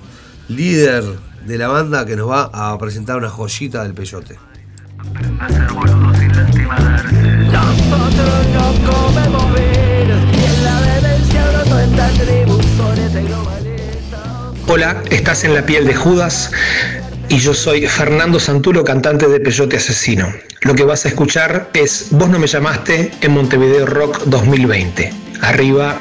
[0.48, 1.04] líder
[1.46, 4.38] de la banda, que nos va a presentar una joyita del peyote.
[14.72, 16.52] Hola, estás en la piel de Judas
[17.28, 20.32] y yo soy Fernando Santulo, cantante de Peyote Asesino.
[20.62, 25.12] Lo que vas a escuchar es Vos no me llamaste en Montevideo Rock 2020.
[25.42, 26.00] Arriba.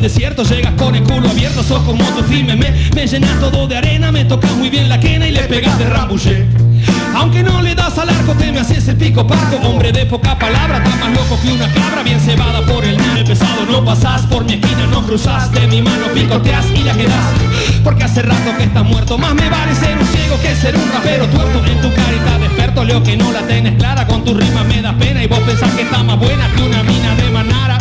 [0.00, 4.24] Desierto, llegas con el culo abierto, sos como tu me, llenas todo de arena, me
[4.24, 6.46] tocas muy bien la quena y le pegas de rambuché.
[7.14, 10.38] Aunque no le das al arco, te me haces el pico psicopaco, hombre de poca
[10.38, 13.66] palabra, tan más loco que una cabra, bien cebada por el niño pesado.
[13.66, 17.34] No pasás por mi esquina, no cruzás de mi mano, picoteás y la quedás.
[17.84, 20.90] Porque hace rato que estás muerto, más me vale ser un ciego que ser un
[20.92, 21.62] rapero tuerto.
[21.66, 24.80] En tu carita de experto, leo que no la tenés clara, con tu rima me
[24.80, 27.79] da pena y vos pensás que está más buena que una mina de manara.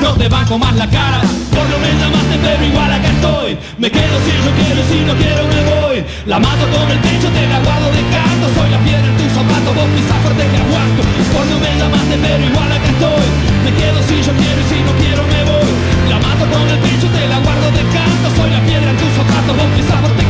[0.00, 1.20] No te banco más la cara,
[1.52, 3.58] por no me llamaste pero igual acá estoy.
[3.76, 6.04] Me quedo si yo quiero y si no quiero me voy.
[6.24, 8.46] La mato con el pecho, te la guardo de canto.
[8.56, 11.00] Soy la piedra en tu zapato, vos pisás fuerte que aguanto.
[11.32, 13.28] Por no me llamaste pero igual acá estoy.
[13.64, 15.70] Me quedo si yo quiero y si no quiero me voy.
[16.08, 18.26] La mato con el pecho, te la guardo de canto.
[18.40, 19.68] Soy la piedra en tu zapato, vos
[20.00, 20.24] fuerte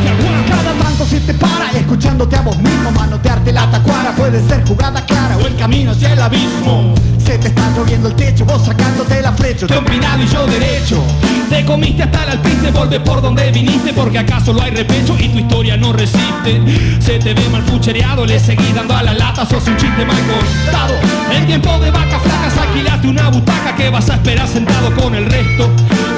[1.05, 5.47] si te para escuchándote a vos mismo Manotearte la tacuara puede ser jugada clara O
[5.47, 6.93] el camino hacia el abismo.
[7.17, 11.03] Se te está lloviendo el techo, vos sacándote la flecha Yo empinado y yo derecho.
[11.49, 15.29] Te comiste hasta el alpiste, volve por donde viniste Porque acá solo hay repecho y
[15.29, 16.61] tu historia no resiste.
[16.99, 20.17] Se te ve mal puchereado, le seguí dando a la lata Sos un chiste mal
[20.17, 20.95] contado.
[21.31, 25.25] En tiempo de vacas flacas alquilate una butaca Que vas a esperar sentado con el
[25.25, 25.69] resto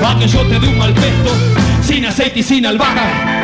[0.01, 3.43] Pa' que yo te dé un mal pesto Sin aceite y sin albahaca.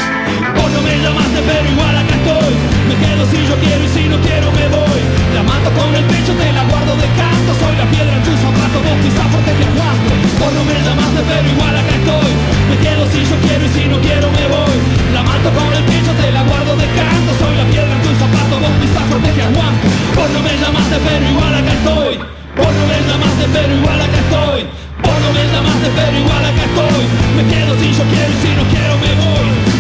[0.56, 2.56] Vos no me llamaste pero igual acá estoy.
[2.88, 5.02] Me quedo si yo quiero y si no quiero me voy.
[5.36, 7.52] La mato con el pecho, te la guardo de canto.
[7.60, 10.10] Soy la piedra en tu zapato, vos pisás fuerte que aguanto.
[10.40, 12.32] Vos no me llamaste pero igual acá estoy.
[12.72, 14.78] Me quedo si yo quiero y si no quiero me voy.
[15.12, 17.32] La mato con el pecho, te la guardo de canto.
[17.44, 19.86] Soy la piedra en tu zapato, vos pisás fuerte que aguanto.
[20.16, 22.14] Vos no me llamaste pero igual acá estoy.
[22.56, 26.64] Vos no me llamaste pero igual acá estoy Vos no me llamaste pero igual acá
[26.64, 27.06] estoy.
[27.36, 29.79] Me quedo si yo quiero y si no quiero me voy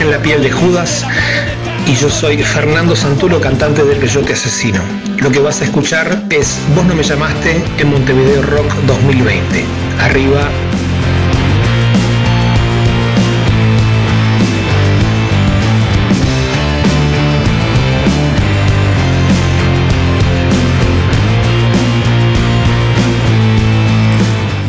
[0.00, 1.04] en la piel de Judas
[1.86, 4.80] y yo soy Fernando Santulo, cantante de Peyote Asesino.
[5.18, 9.64] Lo que vas a escuchar es Vos no me llamaste en Montevideo Rock 2020.
[10.00, 10.48] Arriba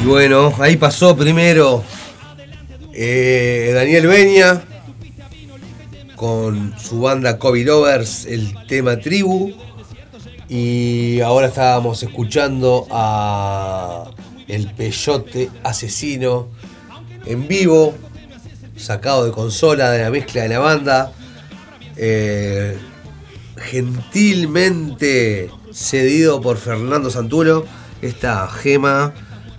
[0.04, 1.84] Y bueno, ahí pasó primero
[2.94, 4.62] eh, Daniel Beña
[6.22, 9.54] con su banda Kobe Lovers, el tema Tribu.
[10.48, 14.12] Y ahora estábamos escuchando a
[14.48, 16.48] El Peyote Asesino
[17.26, 17.96] en vivo,
[18.76, 21.12] sacado de consola de la mezcla de la banda.
[21.98, 22.78] eh,
[23.58, 27.66] gentilmente cedido por Fernando Santulo
[28.04, 29.14] esta gema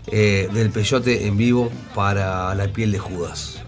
[0.06, 3.61] eh, del peyote en vivo para la piel de Judas.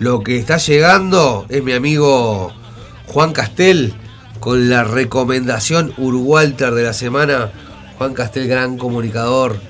[0.00, 2.50] Lo que está llegando es mi amigo
[3.08, 3.92] Juan Castel
[4.40, 7.50] con la recomendación Urwalter de la semana.
[7.98, 9.60] Juan Castel, gran comunicador,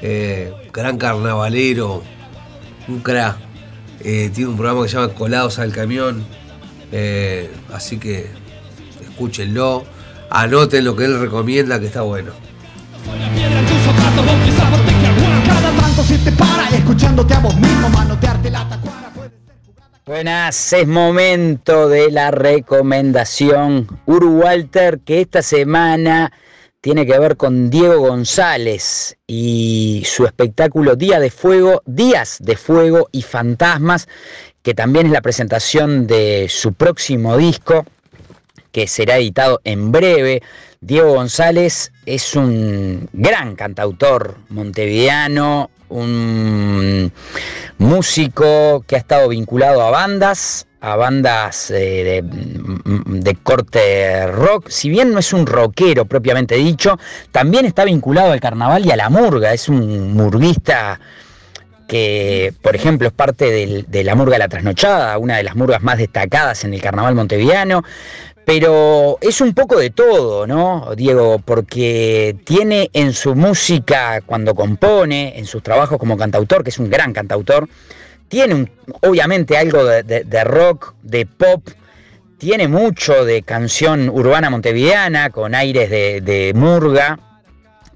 [0.00, 2.04] eh, gran carnavalero,
[2.86, 3.36] un crack.
[3.98, 6.24] Eh, tiene un programa que se llama Colados al Camión.
[6.92, 8.30] eh, así que
[9.02, 9.84] escúchenlo.
[10.30, 12.30] Anoten lo que él recomienda, que está bueno.
[16.72, 18.50] Escuchándote a vos mismo Manotearte
[20.06, 26.30] Buenas, es momento de la recomendación Uru Walter que esta semana
[26.82, 33.08] tiene que ver con Diego González y su espectáculo Día de Fuego, Días de Fuego
[33.12, 34.06] y Fantasmas,
[34.62, 37.86] que también es la presentación de su próximo disco
[38.72, 40.42] que será editado en breve.
[40.82, 47.12] Diego González es un gran cantautor montevideano, un
[47.78, 52.24] músico que ha estado vinculado a bandas, a bandas eh, de,
[53.20, 54.68] de corte rock.
[54.68, 56.98] Si bien no es un rockero propiamente dicho,
[57.30, 59.52] también está vinculado al carnaval y a la murga.
[59.52, 61.00] Es un murguista
[61.86, 65.98] que, por ejemplo, es parte de la Murga La Trasnochada, una de las murgas más
[65.98, 67.84] destacadas en el carnaval montevideano.
[68.44, 71.38] Pero es un poco de todo, ¿no, Diego?
[71.38, 76.90] Porque tiene en su música, cuando compone, en sus trabajos como cantautor, que es un
[76.90, 77.68] gran cantautor,
[78.28, 78.70] tiene un-
[79.00, 81.66] obviamente algo de, rock, de pop,
[82.36, 87.18] tiene mucho de canción urbana montevideana, con aires de, de murga,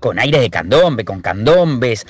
[0.01, 2.07] con aires de candombe, con candombes,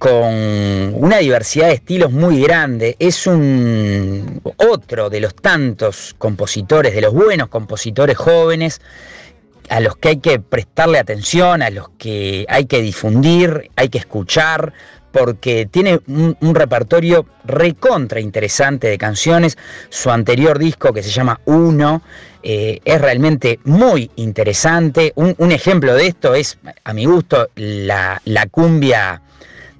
[0.00, 2.96] con una diversidad de estilos muy grande.
[2.98, 8.80] Es un otro de los tantos compositores, de los buenos compositores jóvenes
[9.68, 13.98] a los que hay que prestarle atención, a los que hay que difundir, hay que
[13.98, 14.72] escuchar,
[15.12, 19.58] porque tiene un, repertorio recontra interesante de canciones.
[19.90, 22.00] Su anterior disco, que se llama Uno,
[22.42, 25.12] eh, es realmente muy interesante.
[25.14, 29.20] Un, ejemplo de esto es, a mi gusto, la cumbia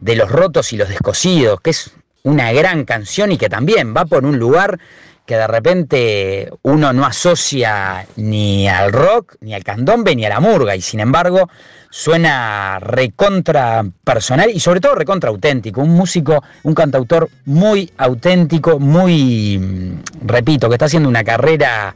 [0.00, 1.92] de los rotos y los descosidos, que es
[2.22, 4.78] una gran canción y que también va por un lugar
[5.26, 10.40] que de repente uno no asocia ni al rock, ni al candombe, ni a la
[10.40, 11.48] murga, y sin embargo
[11.88, 15.82] suena recontra personal y sobre todo recontra auténtico.
[15.82, 21.94] Un músico, un cantautor muy auténtico, muy, mm, repito, que está haciendo una carrera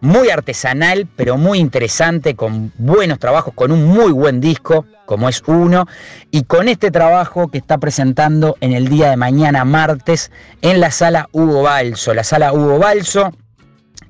[0.00, 5.42] muy artesanal, pero muy interesante, con buenos trabajos, con un muy buen disco, como es
[5.46, 5.86] uno,
[6.30, 10.30] y con este trabajo que está presentando en el día de mañana, martes,
[10.62, 12.14] en la sala Hugo Balso.
[12.14, 13.32] La sala Hugo Balso,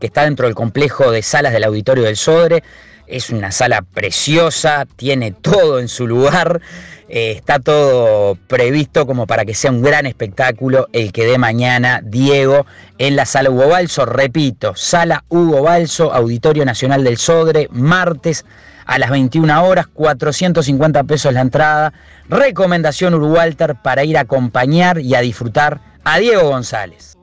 [0.00, 2.62] que está dentro del complejo de salas del Auditorio del Sodre,
[3.06, 6.60] es una sala preciosa, tiene todo en su lugar,
[7.08, 12.00] eh, está todo previsto como para que sea un gran espectáculo el que dé mañana
[12.02, 12.66] Diego
[12.98, 14.06] en la sala Hugo Balso.
[14.06, 18.44] Repito, sala Hugo Balso, Auditorio Nacional del Sodre, martes
[18.86, 21.92] a las 21 horas, 450 pesos la entrada.
[22.28, 27.16] Recomendación Uruwalter para ir a acompañar y a disfrutar a Diego González.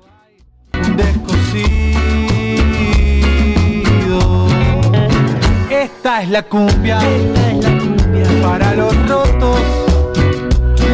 [5.69, 6.99] Esta es la cumbia,
[8.43, 9.61] para los rotos,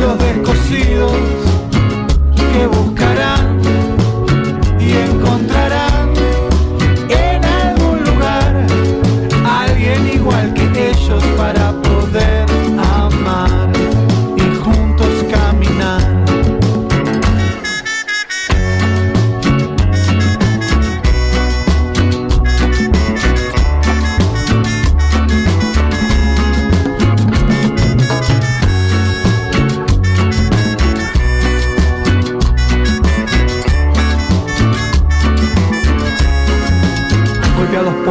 [0.01, 1.11] los descosidos
[2.53, 2.98] que buscarán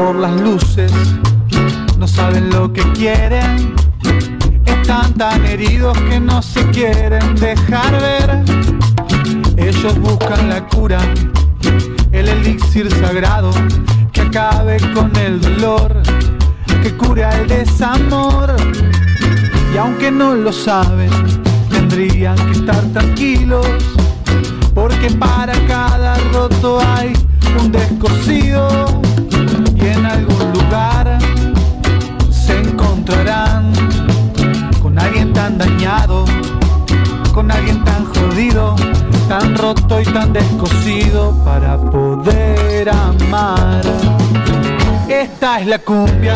[0.09, 0.91] por las luces,
[1.99, 3.75] no saben lo que quieren,
[4.65, 8.43] están tan heridos que no se quieren dejar ver.
[9.59, 10.99] Ellos buscan la cura,
[12.11, 13.51] el elixir sagrado
[14.11, 16.01] que acabe con el dolor,
[16.83, 18.57] que cure el desamor.
[19.75, 21.11] Y aunque no lo saben,
[21.69, 23.67] tendrían que estar tranquilos,
[24.75, 27.13] porque para cada roto hay
[27.61, 29.03] un descosido
[29.81, 31.19] y en algún lugar
[32.31, 33.73] se encontrarán
[34.83, 36.25] con alguien tan dañado,
[37.33, 38.75] con alguien tan jodido,
[39.29, 43.83] tan roto y tan descosido para poder amar.
[45.09, 46.35] Esta es la cumbia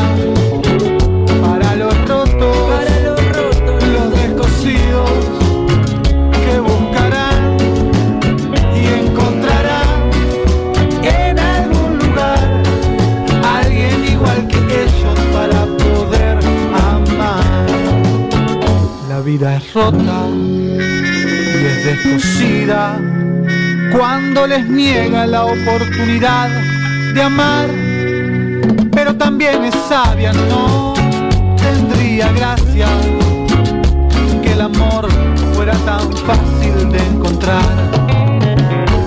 [19.32, 23.00] vida es rota y es descosida
[23.96, 26.50] cuando les niega la oportunidad
[27.14, 27.66] de amar,
[28.90, 30.92] pero también es sabia, no
[31.56, 32.88] tendría gracia
[34.42, 35.08] que el amor
[35.54, 37.70] fuera tan fácil de encontrar.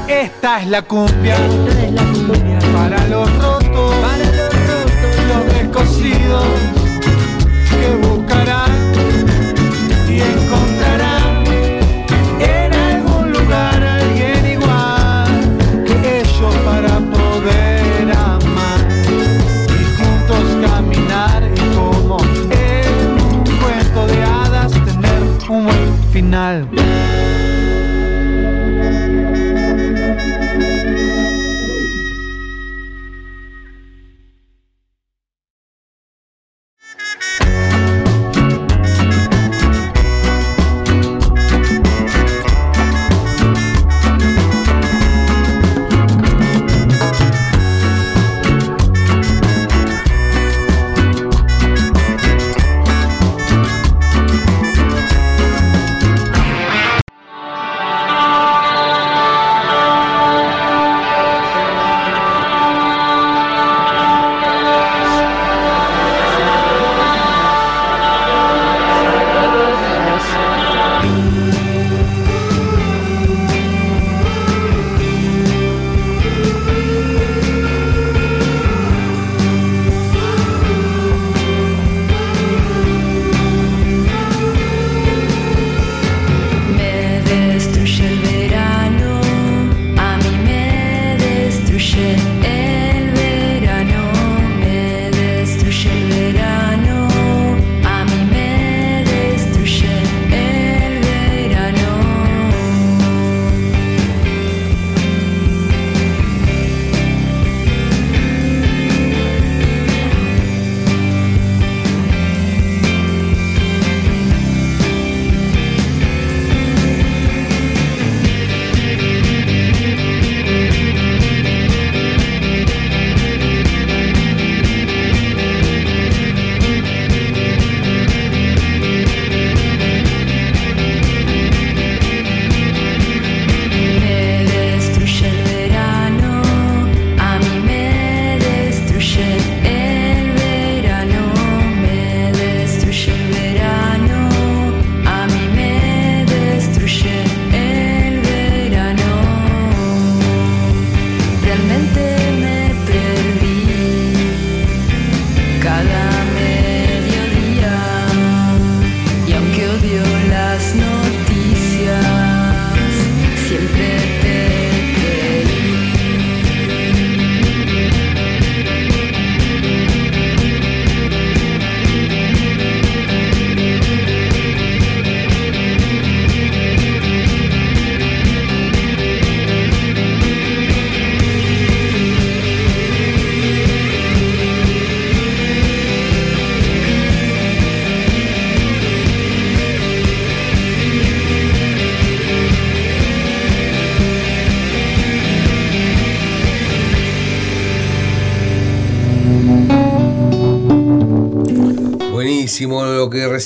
[0.08, 1.38] Esta es la cumbia,
[2.74, 3.94] para los rotos,
[5.30, 6.46] los descosidos
[7.70, 8.65] que buscarán
[26.16, 26.64] final.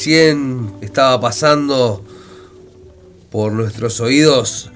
[0.09, 2.03] Recién estaba pasando
[3.29, 4.71] por nuestros oídos.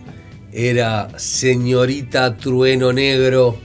[0.51, 3.57] Era Señorita Trueno Negro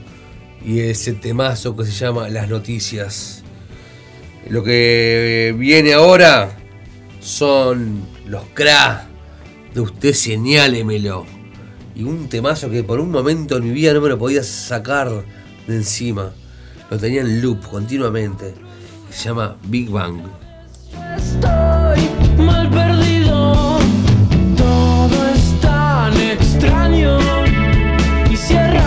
[0.65, 3.43] y ese temazo que se llama Las Noticias.
[4.49, 6.57] Lo que viene ahora
[7.19, 9.07] son los cra
[9.71, 11.27] de usted señálemelo.
[11.95, 15.23] Y un temazo que por un momento en mi vida no me lo podía sacar
[15.67, 16.31] de encima.
[16.89, 18.55] Lo tenía en loop continuamente.
[19.11, 20.48] Se llama Big Bang.
[28.51, 28.78] Y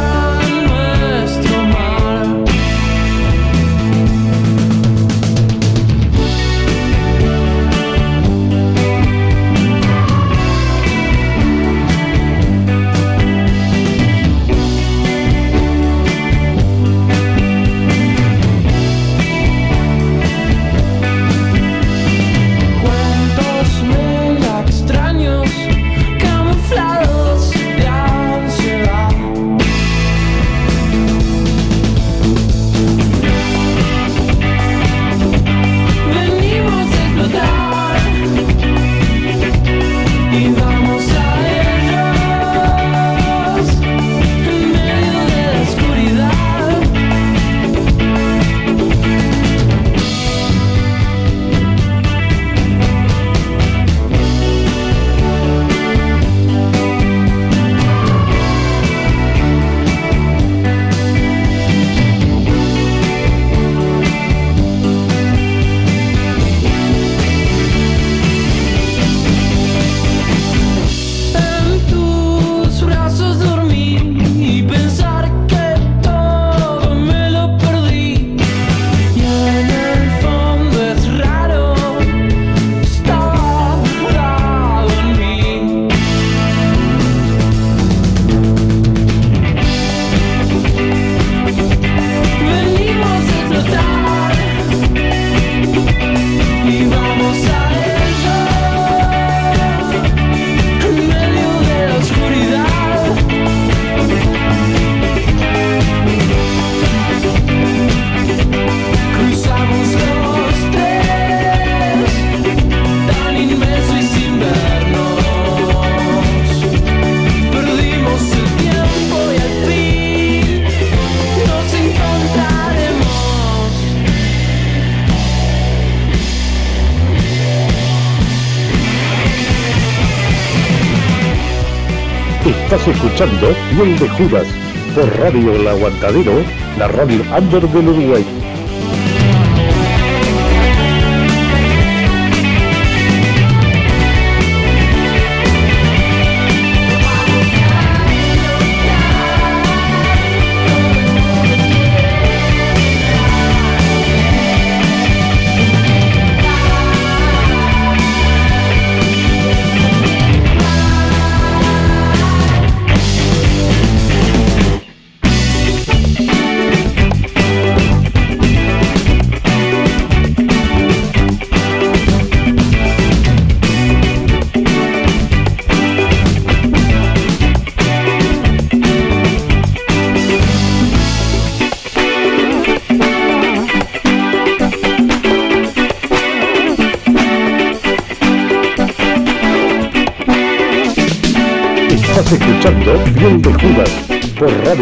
[133.22, 133.54] escuchando
[134.00, 134.46] de Judas
[134.94, 136.32] por Radio El Aguantadero,
[136.78, 138.41] la radio under del Uruguay.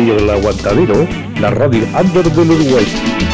[0.01, 1.06] Radio El Aguantadero,
[1.43, 3.30] la radio under del Uruguay.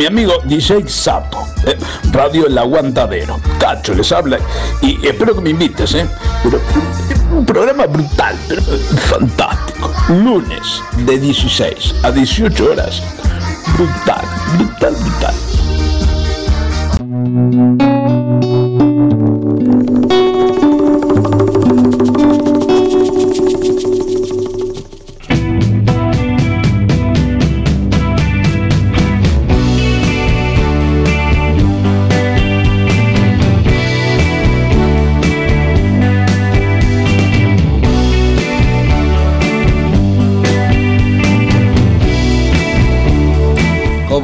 [0.00, 1.76] Mi amigo DJ Sapo, eh,
[2.10, 3.38] Radio El Aguantadero.
[3.58, 4.38] Cacho les habla
[4.80, 6.06] y espero que me invites, ¿eh?
[6.42, 6.58] Pero
[7.30, 9.92] Un programa brutal, pero fantástico.
[10.08, 13.02] Lunes de 16 a 18 horas.
[13.76, 14.29] Brutal, brutal,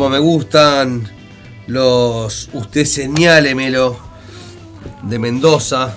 [0.06, 1.02] Como me gustan
[1.66, 3.98] los Usted señálemelo
[5.02, 5.96] de Mendoza.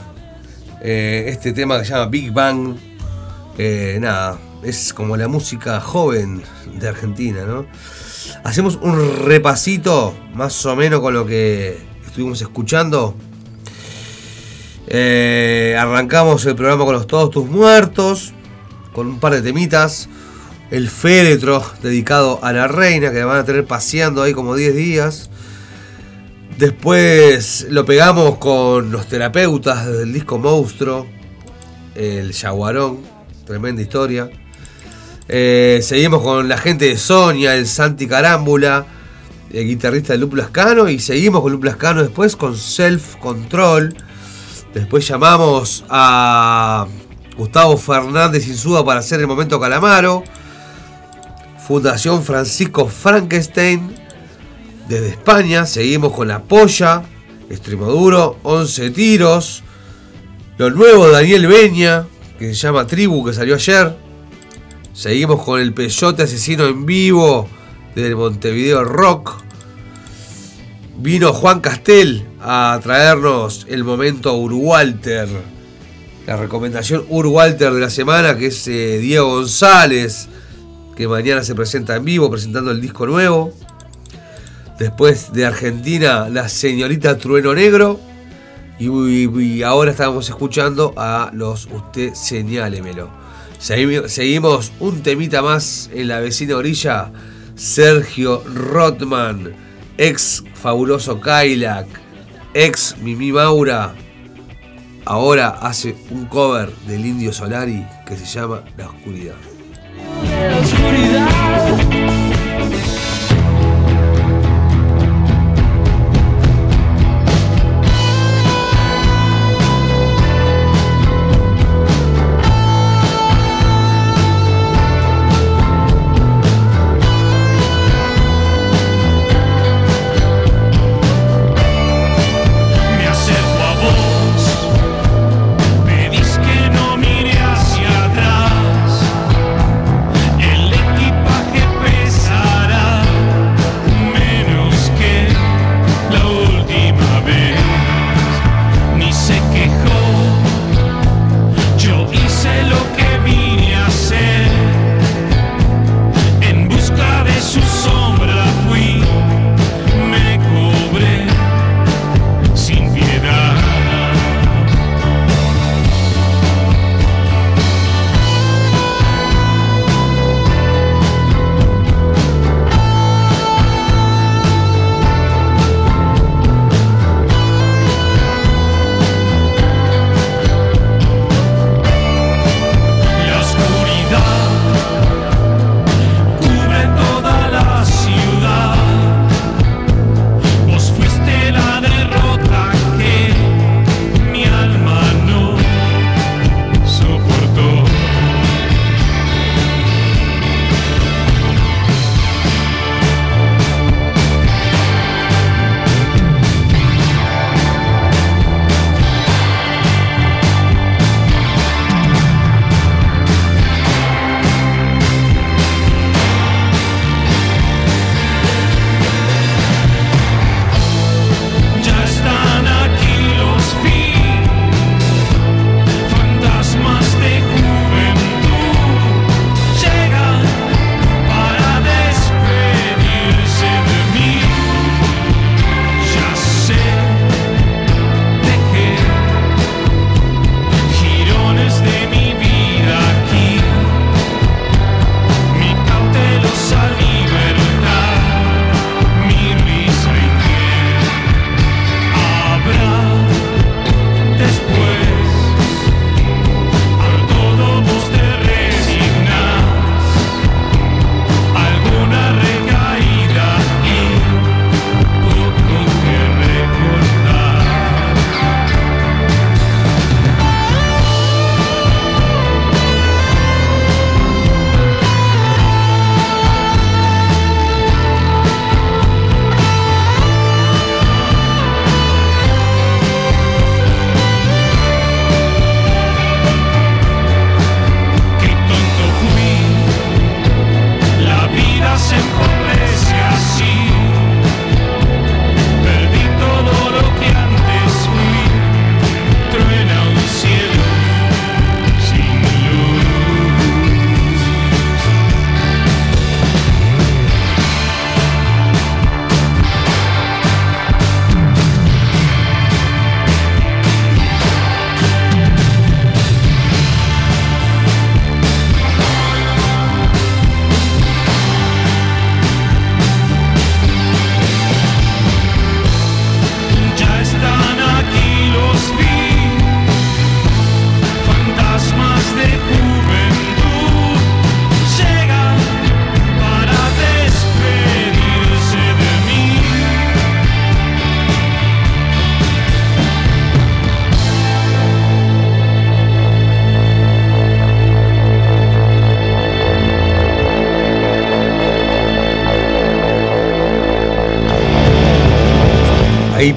[0.82, 2.76] Eh, este tema que se llama Big Bang.
[3.56, 6.42] Eh, nada, es como la música joven
[6.74, 7.68] de Argentina, ¿no?
[8.44, 13.14] Hacemos un repasito más o menos con lo que estuvimos escuchando.
[14.88, 18.34] Eh, arrancamos el programa con los Todos Tus Muertos,
[18.92, 20.10] con un par de temitas.
[20.72, 24.76] El féretro dedicado a la reina, que la van a tener paseando ahí como 10
[24.76, 25.30] días.
[26.60, 31.08] Después lo pegamos con los terapeutas del disco Monstruo,
[31.96, 33.00] el Yaguarón,
[33.46, 34.30] tremenda historia.
[35.28, 38.86] Eh, seguimos con la gente de Sonia, el Santi Carámbula,
[39.52, 43.96] el guitarrista de Luplas Cano, y seguimos con Luplas Cano después con Self Control.
[44.74, 46.88] Después llamamos a
[47.38, 50.24] Gustavo Fernández Insúa para hacer el momento Calamaro.
[51.70, 53.92] Fundación Francisco Frankenstein
[54.88, 55.68] desde España.
[55.68, 57.04] Seguimos con la polla,
[57.48, 59.62] Extremoduro, 11 tiros.
[60.58, 62.08] Lo nuevo Daniel Beña,
[62.40, 63.96] que se llama Tribu, que salió ayer.
[64.94, 67.48] Seguimos con el Peyote Asesino en vivo
[67.94, 69.36] desde Montevideo Rock.
[70.98, 75.30] Vino Juan Castel a traernos el momento Urwalter.
[76.26, 80.30] La recomendación Urwalter de la semana, que es eh, Diego González,
[81.00, 83.54] que mañana se presenta en vivo presentando el disco nuevo.
[84.78, 88.02] Después de Argentina, la señorita Trueno Negro.
[88.78, 93.10] Y, ahora estamos escuchando a los Usted Señálemelo.
[93.62, 97.14] Segui- Seguimos un temita más en la vecina orilla.
[97.56, 99.54] Sergio Rotman,
[99.98, 101.88] ex fabuloso Kailak,
[102.54, 103.96] ex Mimi Maura.
[105.06, 109.36] Ahora hace un cover del Indio Solari que se llama La Oscuridad.
[111.70, 112.29] Me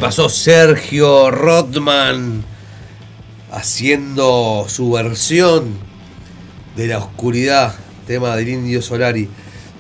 [0.03, 2.45] pasó Sergio Rodman
[3.53, 5.77] haciendo su versión
[6.75, 9.29] de la oscuridad, tema del Indio Solari.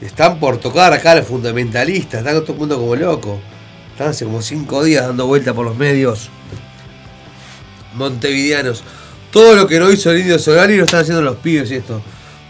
[0.00, 3.40] Están por tocar acá los fundamentalistas, están todo el mundo como loco.
[3.90, 6.30] Están hace como cinco días dando vuelta por los medios
[7.94, 8.84] montevideanos.
[9.32, 12.00] Todo lo que no hizo el Indio Solari lo están haciendo los pibes y esto.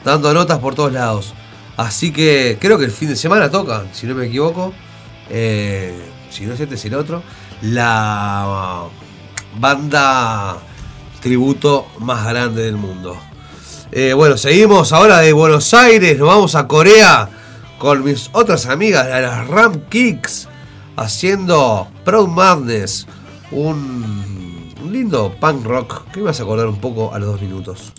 [0.05, 1.33] Dando notas por todos lados.
[1.79, 4.75] Así que creo que el fin de semana tocan, si no me equivoco.
[5.31, 5.95] eh,
[6.29, 7.23] si no es este, es el otro.
[7.63, 8.89] La
[9.61, 10.59] banda
[11.21, 13.17] tributo más grande del mundo.
[13.93, 17.29] Eh, bueno, seguimos ahora de Buenos Aires, nos vamos a Corea
[17.79, 20.49] con mis otras amigas, las Ram Kicks,
[20.97, 23.07] haciendo Proud Madness,
[23.53, 27.43] un, un lindo punk rock que me vas a acordar un poco a los dos
[27.43, 27.93] minutos.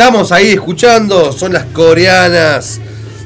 [0.00, 2.80] Estamos ahí escuchando son las coreanas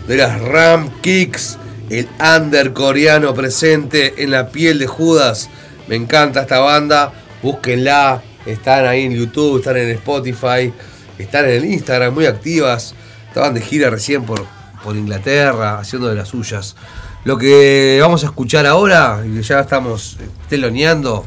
[0.09, 1.57] de las Ram Kicks,
[1.89, 5.51] el under coreano presente en la piel de Judas.
[5.87, 7.13] Me encanta esta banda,
[7.45, 10.73] búsquenla, están ahí en YouTube, están en Spotify,
[11.17, 12.97] están en el Instagram muy activas.
[13.29, 14.45] Estaban de gira recién por,
[14.83, 16.75] por Inglaterra, haciendo de las suyas.
[17.25, 21.25] Lo que vamos a escuchar ahora, y que ya estamos eh, teloneando,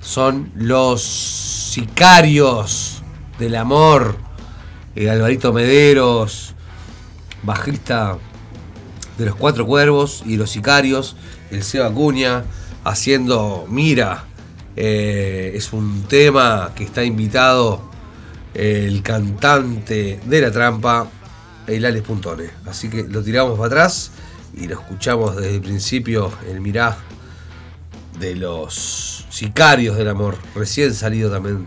[0.00, 2.95] son los sicarios
[3.38, 4.16] del amor.
[4.94, 6.54] El Alvarito Mederos,
[7.42, 8.18] bajista
[9.18, 11.16] de los Cuatro Cuervos y los Sicarios,
[11.50, 12.44] el Seba Cuña,
[12.84, 14.24] haciendo Mira.
[14.76, 17.80] Eh, es un tema que está invitado
[18.52, 21.08] el cantante de la trampa,
[21.66, 22.50] el Alex Puntone.
[22.66, 24.10] Así que lo tiramos para atrás
[24.54, 26.96] y lo escuchamos desde el principio, el Mirá
[28.18, 31.66] de los Sicarios del Amor, recién salido también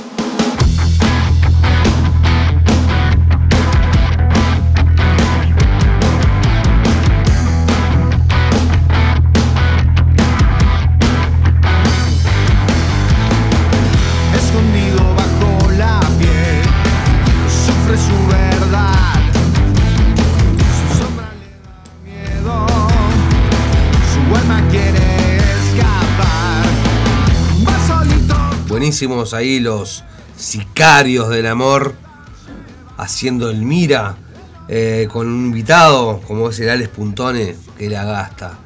[29.01, 30.03] Buenísimos ahí los
[30.37, 31.95] sicarios del amor
[32.97, 34.15] haciendo el mira
[34.67, 38.59] eh, con un invitado como es el Alex Puntone que la gasta.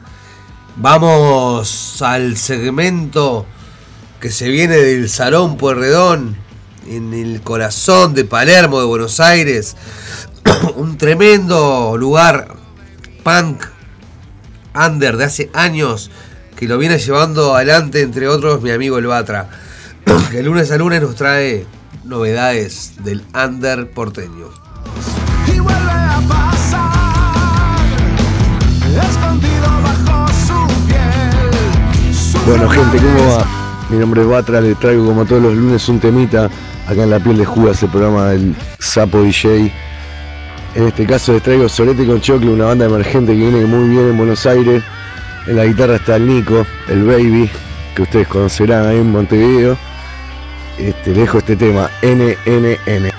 [0.75, 3.45] Vamos al segmento
[4.19, 6.35] que se viene del Salón Puerredón
[6.85, 9.77] en el corazón de Palermo de Buenos Aires.
[10.75, 12.57] un tremendo lugar
[13.23, 13.63] punk
[14.75, 16.11] under de hace años
[16.57, 19.49] que lo viene llevando adelante, entre otros, mi amigo el Batra,
[20.31, 21.65] que lunes a lunes nos trae
[22.03, 24.47] novedades del under porteño.
[25.47, 27.05] y vuelve a pasar
[29.09, 32.13] escondido bajo su piel.
[32.13, 33.45] Su Bueno, gente, ¿cómo va?
[33.89, 36.49] Mi nombre es Batra, le traigo como todos los lunes un temita
[36.87, 39.71] acá en la piel de Judas, el programa del Sapo DJ.
[40.75, 44.09] En este caso les traigo Solete con Chocle, una banda emergente que viene muy bien
[44.09, 44.83] en Buenos Aires.
[45.47, 47.49] En la guitarra está el Nico, el Baby,
[47.95, 49.77] que ustedes conocerán ahí en Montevideo.
[50.77, 53.09] Este, dejo este tema, NNN.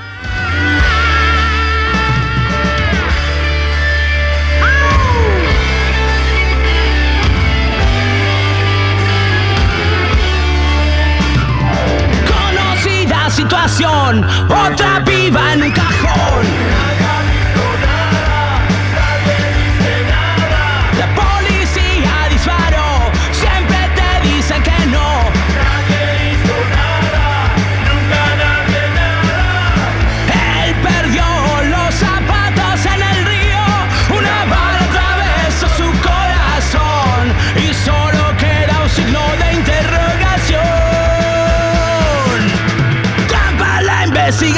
[12.28, 16.65] Conocida situación, otra piba en un cajón.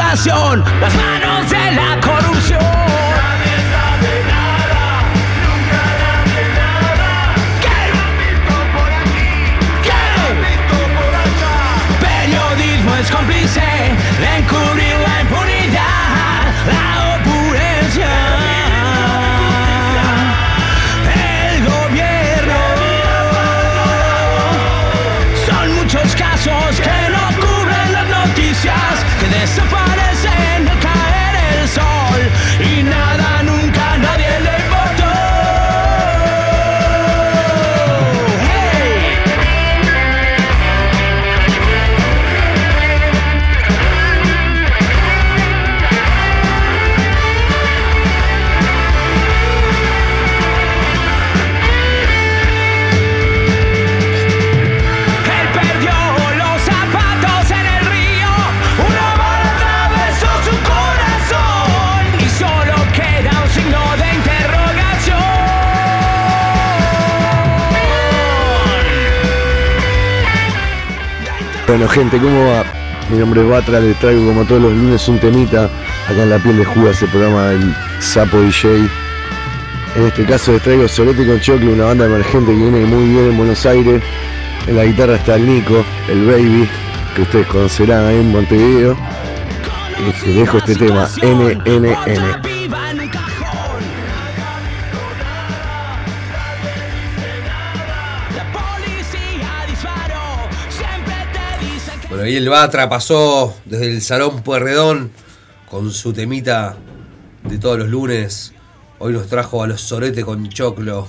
[0.09, 1.08] Investigación, las
[71.69, 72.65] Bueno, gente, ¿cómo va?
[73.11, 75.69] Mi nombre es Batra, les traigo como todos los lunes un temita
[76.09, 78.89] acá en la piel de Judas, el programa del Sapo DJ.
[79.95, 83.25] En este caso les traigo Solete con Chocle, una banda emergente que viene muy bien
[83.27, 84.03] en Buenos Aires.
[84.67, 86.69] En la guitarra está el Nico, el Baby,
[87.15, 88.97] que ustedes conocerán ahí en Montevideo.
[90.09, 92.48] Este, dejo este tema, NNN.
[102.37, 105.11] El Batra pasó desde el Salón Puerredón
[105.67, 106.77] con su temita
[107.45, 108.53] de todos los lunes.
[108.99, 111.09] Hoy nos trajo a los Sorete con Choclo,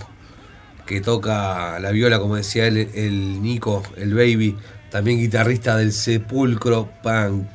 [0.85, 4.55] que toca la viola, como decía él, el Nico, el Baby,
[4.89, 7.49] también guitarrista del Sepulcro Punk.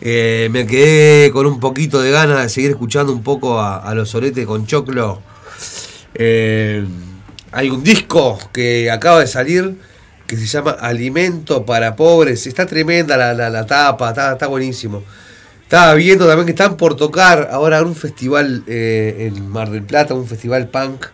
[0.00, 3.94] Eh, me quedé con un poquito de ganas de seguir escuchando un poco a, a
[3.94, 5.20] los Sorete con Choclo.
[6.14, 6.82] Eh,
[7.52, 9.76] hay un disco que acaba de salir
[10.34, 12.46] que se llama Alimento para Pobres.
[12.46, 15.02] Está tremenda la, la- la tapa, está, está buenísimo.
[15.62, 20.14] Estaba viendo también que están por tocar ahora un festival eh, en Mar del Plata,
[20.14, 21.06] un festival punk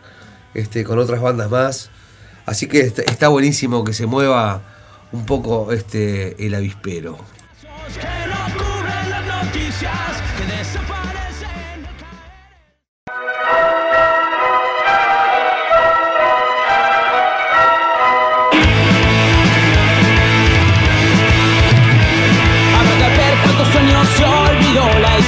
[0.54, 1.90] este, con otras bandas más.
[2.46, 4.62] Así que está, está buenísimo que se mueva
[5.12, 7.16] un poco este, el avispero.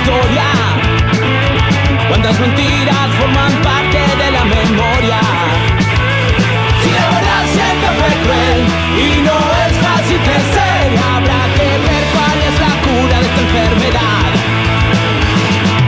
[0.02, 0.48] Historia.
[2.08, 5.20] Cuántas mentiras forman parte de la memoria.
[6.82, 8.60] Si la verdad siempre fue cruel
[8.98, 10.82] y no es fácil crecer,
[11.14, 14.26] habrá que ver cuál es la cura de esta enfermedad.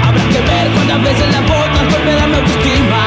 [0.06, 3.04] Habrá que ver cuántas veces la nos golpea mi autoestima.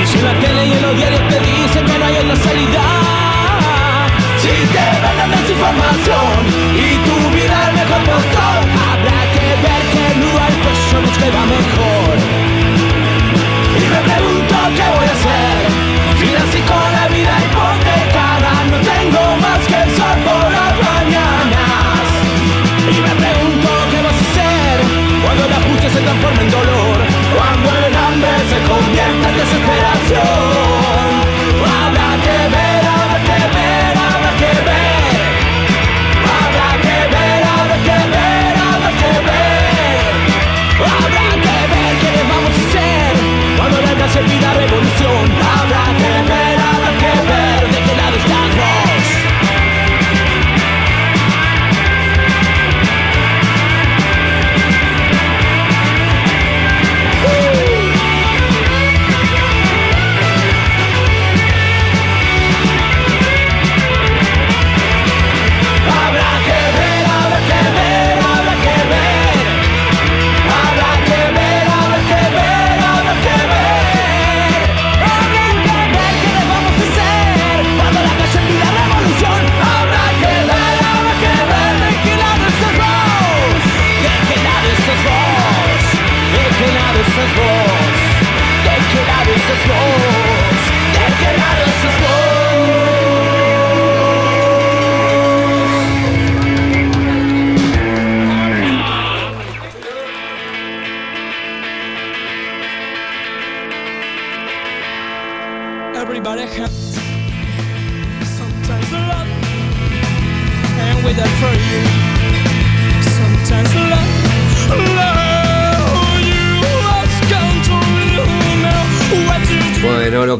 [0.00, 0.96] Y si la tele y en los
[13.76, 15.56] Y me pregunto qué voy a hacer.
[16.18, 22.06] Financí con la vida hipotecada, no tengo más que el sol por las mañanas.
[22.90, 24.76] Y me pregunto qué vas a hacer
[25.24, 26.96] cuando la justicia se transforma en dolor,
[27.34, 30.67] cuando el hambre se convierta en desesperación.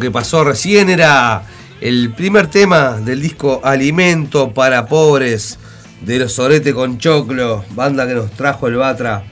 [0.08, 1.42] Que pasó recién era
[1.82, 5.58] el primer tema del disco Alimento para Pobres
[6.00, 9.24] de los Sorete con Choclo, banda que nos trajo el Batra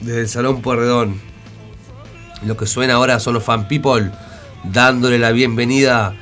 [0.00, 1.20] desde el Salón Puerredón.
[2.46, 4.12] Lo que suena ahora son los Fan People
[4.62, 6.14] dándole la bienvenida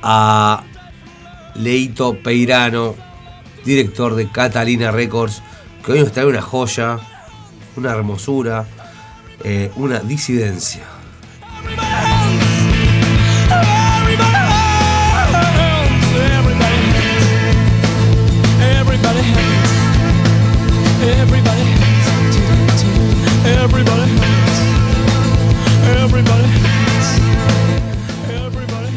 [0.00, 0.62] a
[1.56, 2.94] Leito Peirano,
[3.64, 5.42] director de Catalina Records,
[5.84, 7.00] que hoy nos trae una joya,
[7.74, 8.66] una hermosura,
[9.42, 10.91] eh, una disidencia.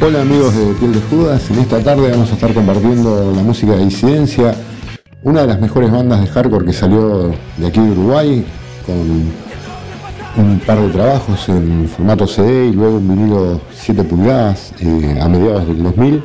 [0.07, 3.71] Hola amigos de Piel de Judas, en esta tarde vamos a estar compartiendo la música
[3.71, 4.53] de Disidencia,
[5.23, 8.45] una de las mejores bandas de hardcore que salió de aquí de Uruguay,
[8.85, 9.44] con
[10.37, 15.29] un par de trabajos en formato CD y luego un vinilo 7 pulgadas eh, a
[15.29, 16.23] mediados del 2000.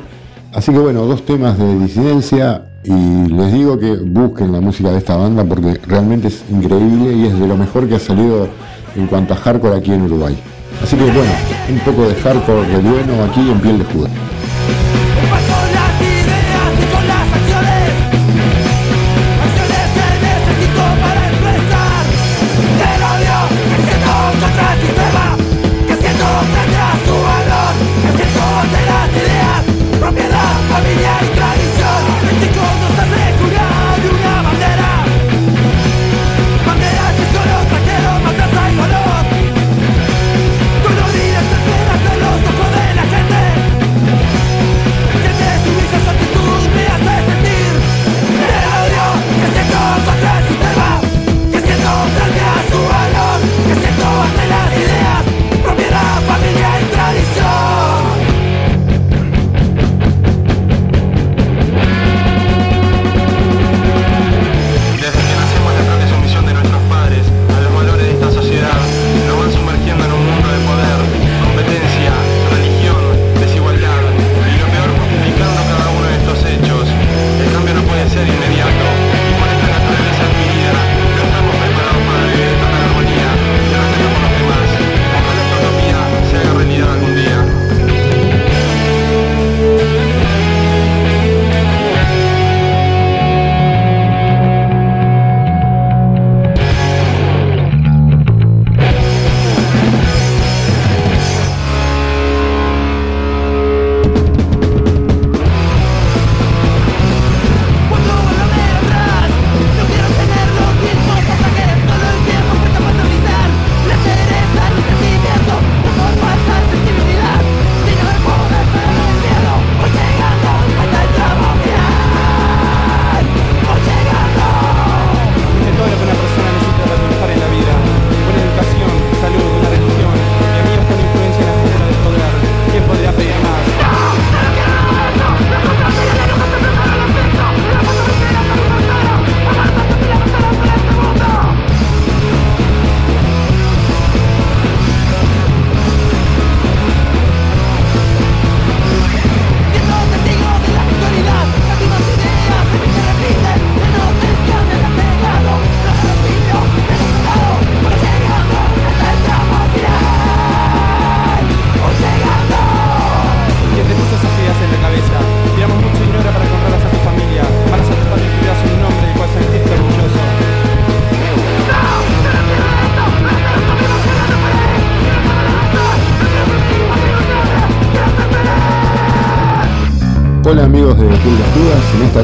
[0.53, 4.97] Así que bueno, dos temas de Disidencia y les digo que busquen la música de
[4.97, 8.47] esta banda porque realmente es increíble y es de lo mejor que ha salido
[8.95, 10.37] en cuanto a hardcore aquí en Uruguay.
[10.83, 11.31] Así que bueno,
[11.69, 14.11] un poco de hardcore de bueno aquí en Piel de Judas.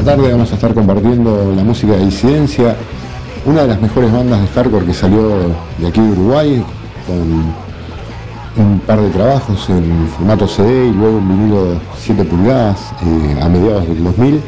[0.08, 2.74] Tarde vamos a estar compartiendo la música de Disidencia,
[3.44, 5.20] una de las mejores bandas de hardcore que salió
[5.76, 6.64] de aquí de Uruguay,
[7.06, 13.38] con un par de trabajos en formato CD y luego un vinilo 7 pulgadas eh,
[13.42, 14.40] a mediados del 2000.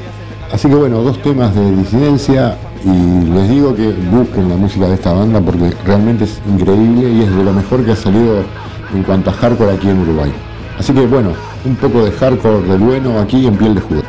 [0.50, 4.94] Así que bueno, dos temas de Disidencia, Y les digo que busquen la música de
[4.94, 8.44] esta banda porque realmente es increíble y es de lo mejor que ha salido
[8.94, 10.32] en cuanto a hardcore aquí en Uruguay.
[10.78, 11.32] Así que bueno,
[11.66, 13.99] un poco de hardcore del bueno aquí en piel de judo.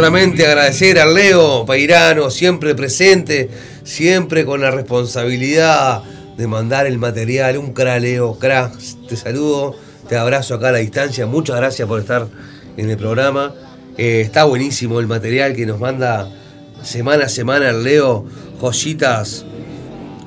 [0.00, 3.50] Solamente agradecer a Leo Pairano, siempre presente,
[3.84, 6.02] siempre con la responsabilidad
[6.38, 7.58] de mandar el material.
[7.58, 8.72] Un cra, Leo, cra.
[9.06, 9.76] Te saludo,
[10.08, 11.26] te abrazo acá a la distancia.
[11.26, 12.26] Muchas gracias por estar
[12.78, 13.54] en el programa.
[13.98, 16.30] Eh, está buenísimo el material que nos manda
[16.82, 18.24] semana a semana el Leo.
[18.58, 19.44] Joyitas.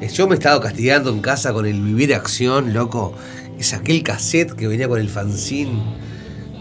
[0.02, 3.16] Eh, Yo me he estado castigando en casa con el Vivir Acción, loco.
[3.60, 5.82] Saqué el cassette que venía con el fanzine.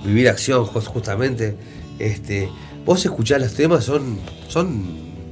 [0.02, 1.56] Vivir Acción, just- justamente.
[1.98, 2.48] Este,
[2.84, 4.18] vos escuchás los temas, son.
[4.48, 4.84] son.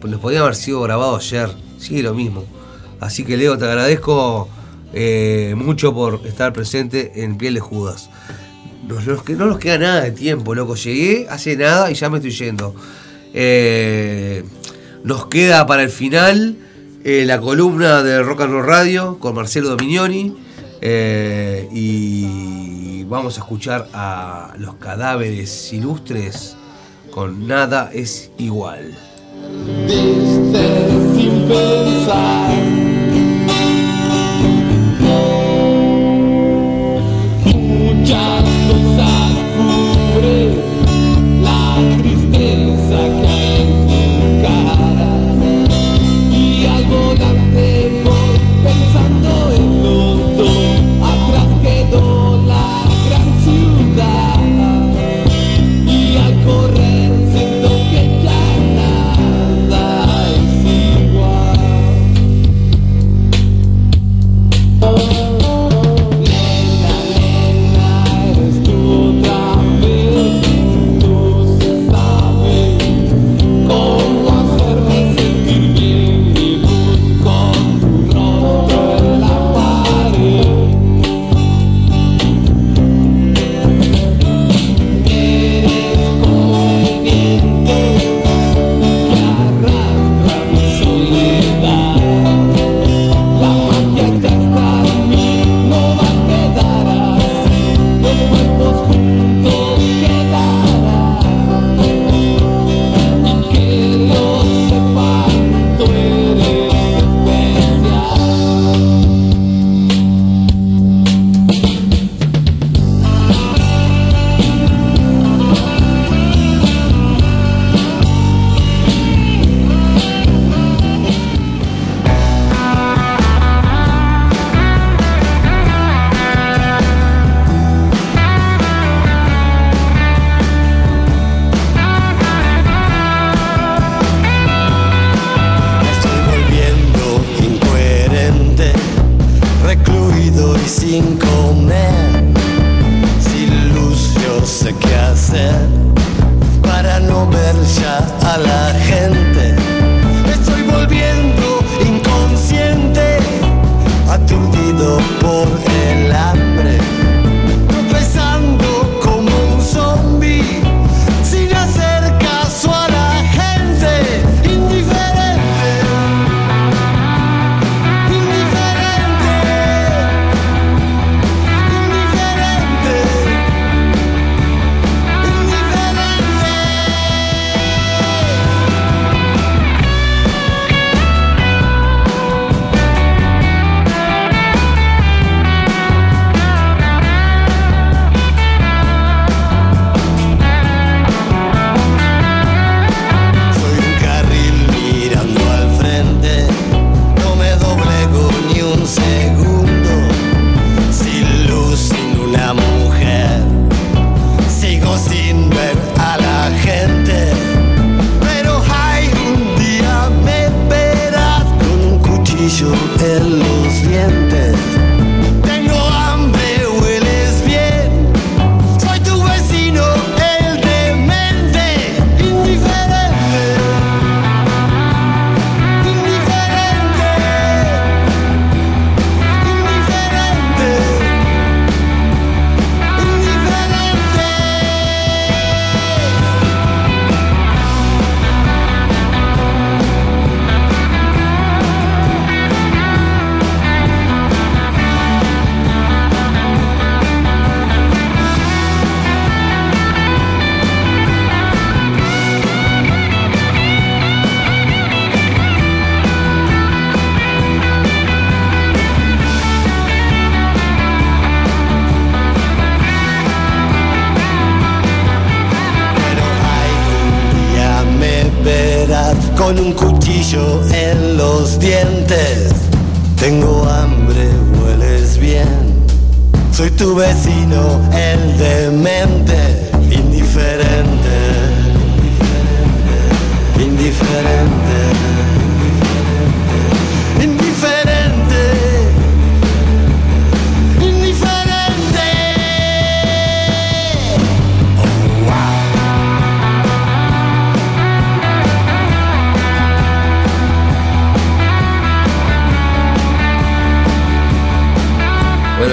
[0.03, 1.51] los podían haber sido grabados ayer.
[1.79, 2.45] Sigue lo mismo.
[3.01, 4.49] Así que Leo, te agradezco
[4.93, 8.11] eh, mucho por estar presente en Piel de Judas.
[8.87, 10.75] Nos- nos- no nos queda nada de tiempo, loco.
[10.75, 12.75] Llegué hace nada y ya me estoy yendo.
[13.33, 14.45] Eh,
[15.05, 16.57] nos queda para el final
[17.05, 20.35] eh, la columna de Rock and Roll Radio con Marcelo Dominioni.
[21.73, 26.57] y vamos a escuchar a los cadáveres ilustres
[27.11, 28.95] con Nada es igual.
[29.87, 32.55] Diste sin pensar.
[37.45, 38.60] Muchas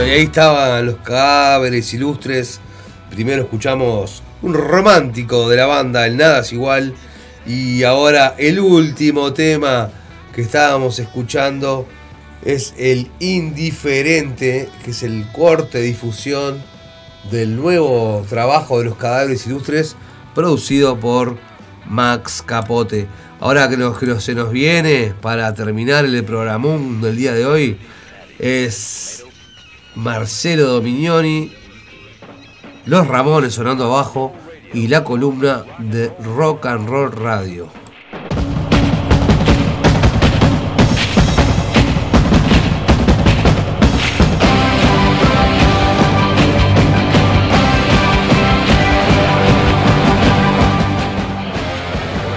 [0.07, 2.59] y ahí estaban los cadáveres ilustres.
[3.09, 6.93] Primero escuchamos un romántico de la banda, El Nada es Igual.
[7.45, 9.89] Y ahora el último tema
[10.33, 11.87] que estábamos escuchando
[12.43, 16.61] es el Indiferente, que es el corte de difusión
[17.31, 19.95] del nuevo trabajo de los cadáveres ilustres,
[20.33, 21.37] producido por
[21.85, 23.07] Max Capote.
[23.39, 27.45] Ahora que, nos, que nos- se nos viene para terminar el programón del día de
[27.45, 27.77] hoy,
[28.39, 29.16] es
[29.97, 31.51] Marcelo Dominioni,
[32.85, 34.31] Los Ramones sonando abajo
[34.71, 37.67] y la columna de Rock and Roll Radio.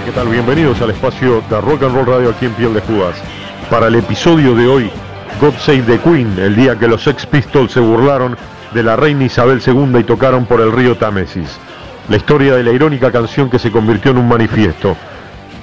[0.03, 0.29] ¿Qué tal?
[0.29, 3.21] Bienvenidos al espacio de Rock and Roll Radio aquí en Piel de Judas.
[3.69, 4.91] Para el episodio de hoy,
[5.41, 8.37] God Save the Queen, el día que los Sex Pistols se burlaron
[8.75, 11.57] de la reina Isabel II y tocaron por el río Támesis.
[12.09, 14.95] La historia de la irónica canción que se convirtió en un manifiesto.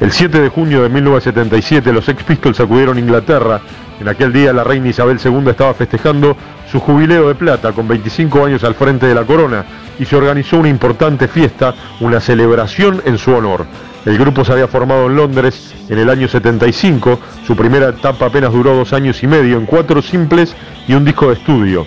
[0.01, 3.61] El 7 de junio de 1977 los Sex Pistols acudieron a Inglaterra.
[4.01, 6.37] En aquel día la reina Isabel II estaba festejando
[6.71, 9.65] su jubileo de plata con 25 años al frente de la corona
[9.99, 13.67] y se organizó una importante fiesta, una celebración en su honor.
[14.07, 18.53] El grupo se había formado en Londres en el año 75, su primera etapa apenas
[18.53, 20.55] duró dos años y medio en cuatro simples
[20.87, 21.87] y un disco de estudio.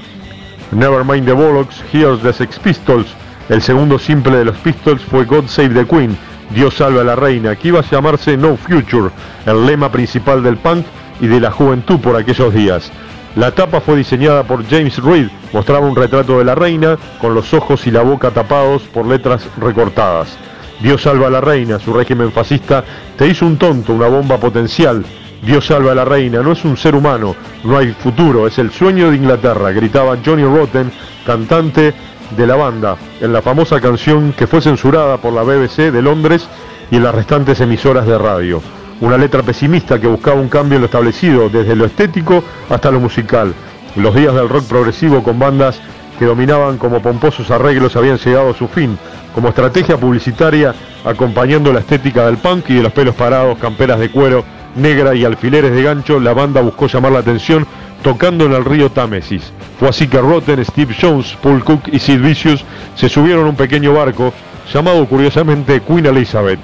[0.71, 3.07] Nevermind the Bollocks, Here's the Sex Pistols.
[3.47, 6.17] El segundo simple de los Pistols fue God Save the Queen,
[6.53, 9.09] Dios salve a la reina, que iba a llamarse No Future,
[9.45, 10.85] el lema principal del punk
[11.21, 12.91] y de la juventud por aquellos días.
[13.37, 17.53] La tapa fue diseñada por James Reed, mostraba un retrato de la reina con los
[17.53, 20.37] ojos y la boca tapados por letras recortadas.
[20.81, 22.83] Dios salva a la reina, su régimen fascista
[23.17, 25.05] te hizo un tonto, una bomba potencial.
[25.41, 28.71] Dios salva a la reina, no es un ser humano, no hay futuro, es el
[28.71, 30.91] sueño de Inglaterra, gritaba Johnny Rotten,
[31.25, 31.93] cantante
[32.35, 36.47] de la banda, en la famosa canción que fue censurada por la BBC de Londres
[36.89, 38.61] y en las restantes emisoras de radio.
[39.01, 42.99] Una letra pesimista que buscaba un cambio en lo establecido, desde lo estético hasta lo
[42.99, 43.53] musical.
[43.95, 45.81] Los días del rock progresivo con bandas
[46.19, 48.97] que dominaban como pomposos arreglos habían llegado a su fin,
[49.33, 54.11] como estrategia publicitaria acompañando la estética del punk y de los pelos parados, camperas de
[54.11, 54.43] cuero
[54.75, 57.65] negra y alfileres de gancho, la banda buscó llamar la atención
[58.03, 59.51] tocando en el río Támesis.
[59.79, 62.63] Fue así que Rotten, Steve Jones, Paul Cook y Sid Vicious
[62.95, 64.33] se subieron a un pequeño barco
[64.71, 66.59] llamado curiosamente Queen Elizabeth,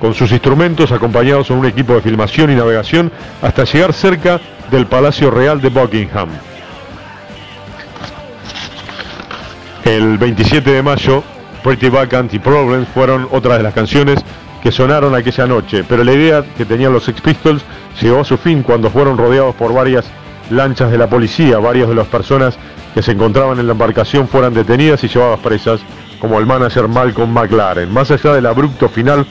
[0.00, 3.10] con sus instrumentos acompañados en un equipo de filmación y navegación
[3.42, 4.40] hasta llegar cerca
[4.70, 6.28] del Palacio Real de Buckingham.
[9.84, 11.22] El 27 de mayo,
[11.64, 14.20] Pretty Back Anti Problems fueron otras de las canciones
[14.62, 17.62] que sonaron aquella noche, pero la idea que tenían los Sex Pistols
[18.00, 20.04] llegó a su fin cuando fueron rodeados por varias
[20.50, 22.58] lanchas de la policía, varias de las personas
[22.94, 25.80] que se encontraban en la embarcación fueron detenidas y llevadas presas,
[26.20, 27.92] como el manager Malcolm McLaren.
[27.92, 29.26] Más allá del abrupto final,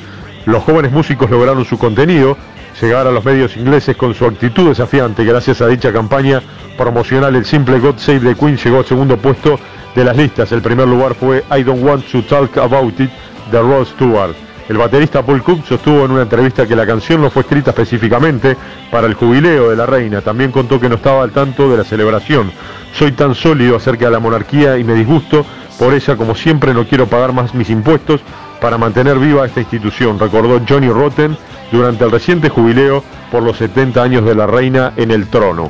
[0.46, 2.38] los jóvenes músicos lograron su contenido,
[2.82, 5.26] llegar a los medios ingleses con su actitud desafiante.
[5.26, 6.42] Gracias a dicha campaña
[6.78, 9.60] promocional, el simple God Save the Queen llegó al segundo puesto
[9.96, 10.52] de las listas.
[10.52, 13.10] El primer lugar fue I Don't Want to Talk About It
[13.52, 14.47] de Rod Stewart.
[14.70, 18.58] El baterista Paul Cook sostuvo en una entrevista que la canción no fue escrita específicamente
[18.92, 20.22] para el jubileo de la reina.
[20.22, 22.52] También contó que no estaba al tanto de la celebración.
[22.94, 25.46] Soy tan sólido acerca de la monarquía y me disgusto
[25.80, 28.22] por ella como siempre no quiero pagar más mis impuestos
[28.60, 31.38] para mantener viva esta institución, recordó Johnny Rotten
[31.72, 35.70] durante el reciente jubileo por los 70 años de la reina en el trono.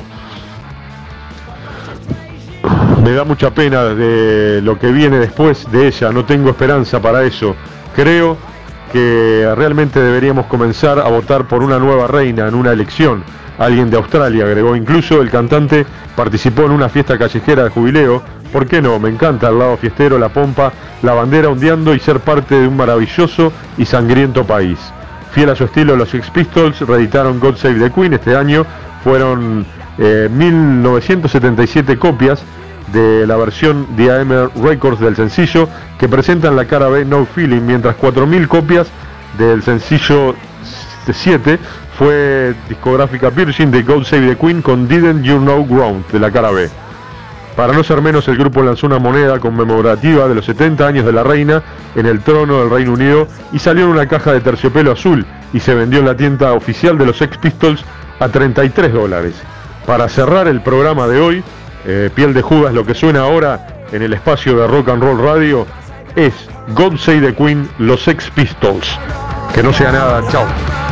[3.04, 7.24] Me da mucha pena de lo que viene después de ella, no tengo esperanza para
[7.24, 7.54] eso.
[7.94, 8.36] Creo
[8.92, 13.22] que realmente deberíamos comenzar a votar por una nueva reina en una elección.
[13.58, 15.84] Alguien de Australia agregó, incluso el cantante
[16.14, 18.22] participó en una fiesta callejera de jubileo.
[18.52, 18.98] ¿Por qué no?
[18.98, 22.76] Me encanta el lado fiestero, la pompa, la bandera ondeando y ser parte de un
[22.76, 24.78] maravilloso y sangriento país.
[25.32, 28.64] Fiel a su estilo, los Sex Pistols reeditaron God Save the Queen este año.
[29.04, 29.66] Fueron
[29.98, 32.42] eh, 1977 copias
[32.92, 37.96] de la versión DAM Records del sencillo que presentan la cara B No Feeling, mientras
[37.96, 38.88] 4.000 copias
[39.38, 40.34] del sencillo
[41.00, 41.58] este 7
[41.98, 46.30] fue discográfica Virgin de God Save the Queen con Didn't You Know Ground de la
[46.30, 46.68] cara B.
[47.56, 51.12] Para no ser menos, el grupo lanzó una moneda conmemorativa de los 70 años de
[51.12, 51.60] la reina
[51.96, 55.58] en el trono del Reino Unido y salió en una caja de terciopelo azul y
[55.58, 57.84] se vendió en la tienda oficial de los Sex Pistols
[58.20, 59.34] a 33 dólares.
[59.86, 61.42] Para cerrar el programa de hoy,
[61.86, 65.18] eh, Piel de Judas, lo que suena ahora en el espacio de Rock and Roll
[65.18, 65.66] Radio
[66.16, 66.32] es
[66.74, 68.98] God Save the Queen, los Sex Pistols.
[69.54, 70.87] Que no sea nada, chao.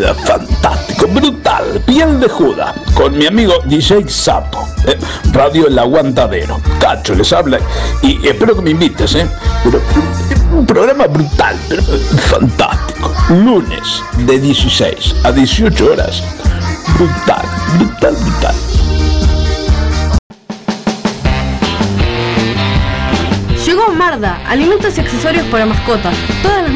[0.00, 4.98] Fantástico, brutal, piel de Judas, con mi amigo DJ Sapo, eh,
[5.32, 6.58] Radio El Aguantadero.
[6.80, 7.58] Cacho les habla
[8.02, 9.26] y espero que me invites, ¿eh?
[9.62, 9.80] Pero
[10.56, 13.12] un programa brutal, pero fantástico.
[13.28, 16.22] Lunes de 16 a 18 horas.
[16.96, 17.46] Brutal,
[17.76, 18.54] brutal, brutal.
[23.66, 26.16] Llegó Marda, alimentos y accesorios para mascotas.
[26.42, 26.68] Todas las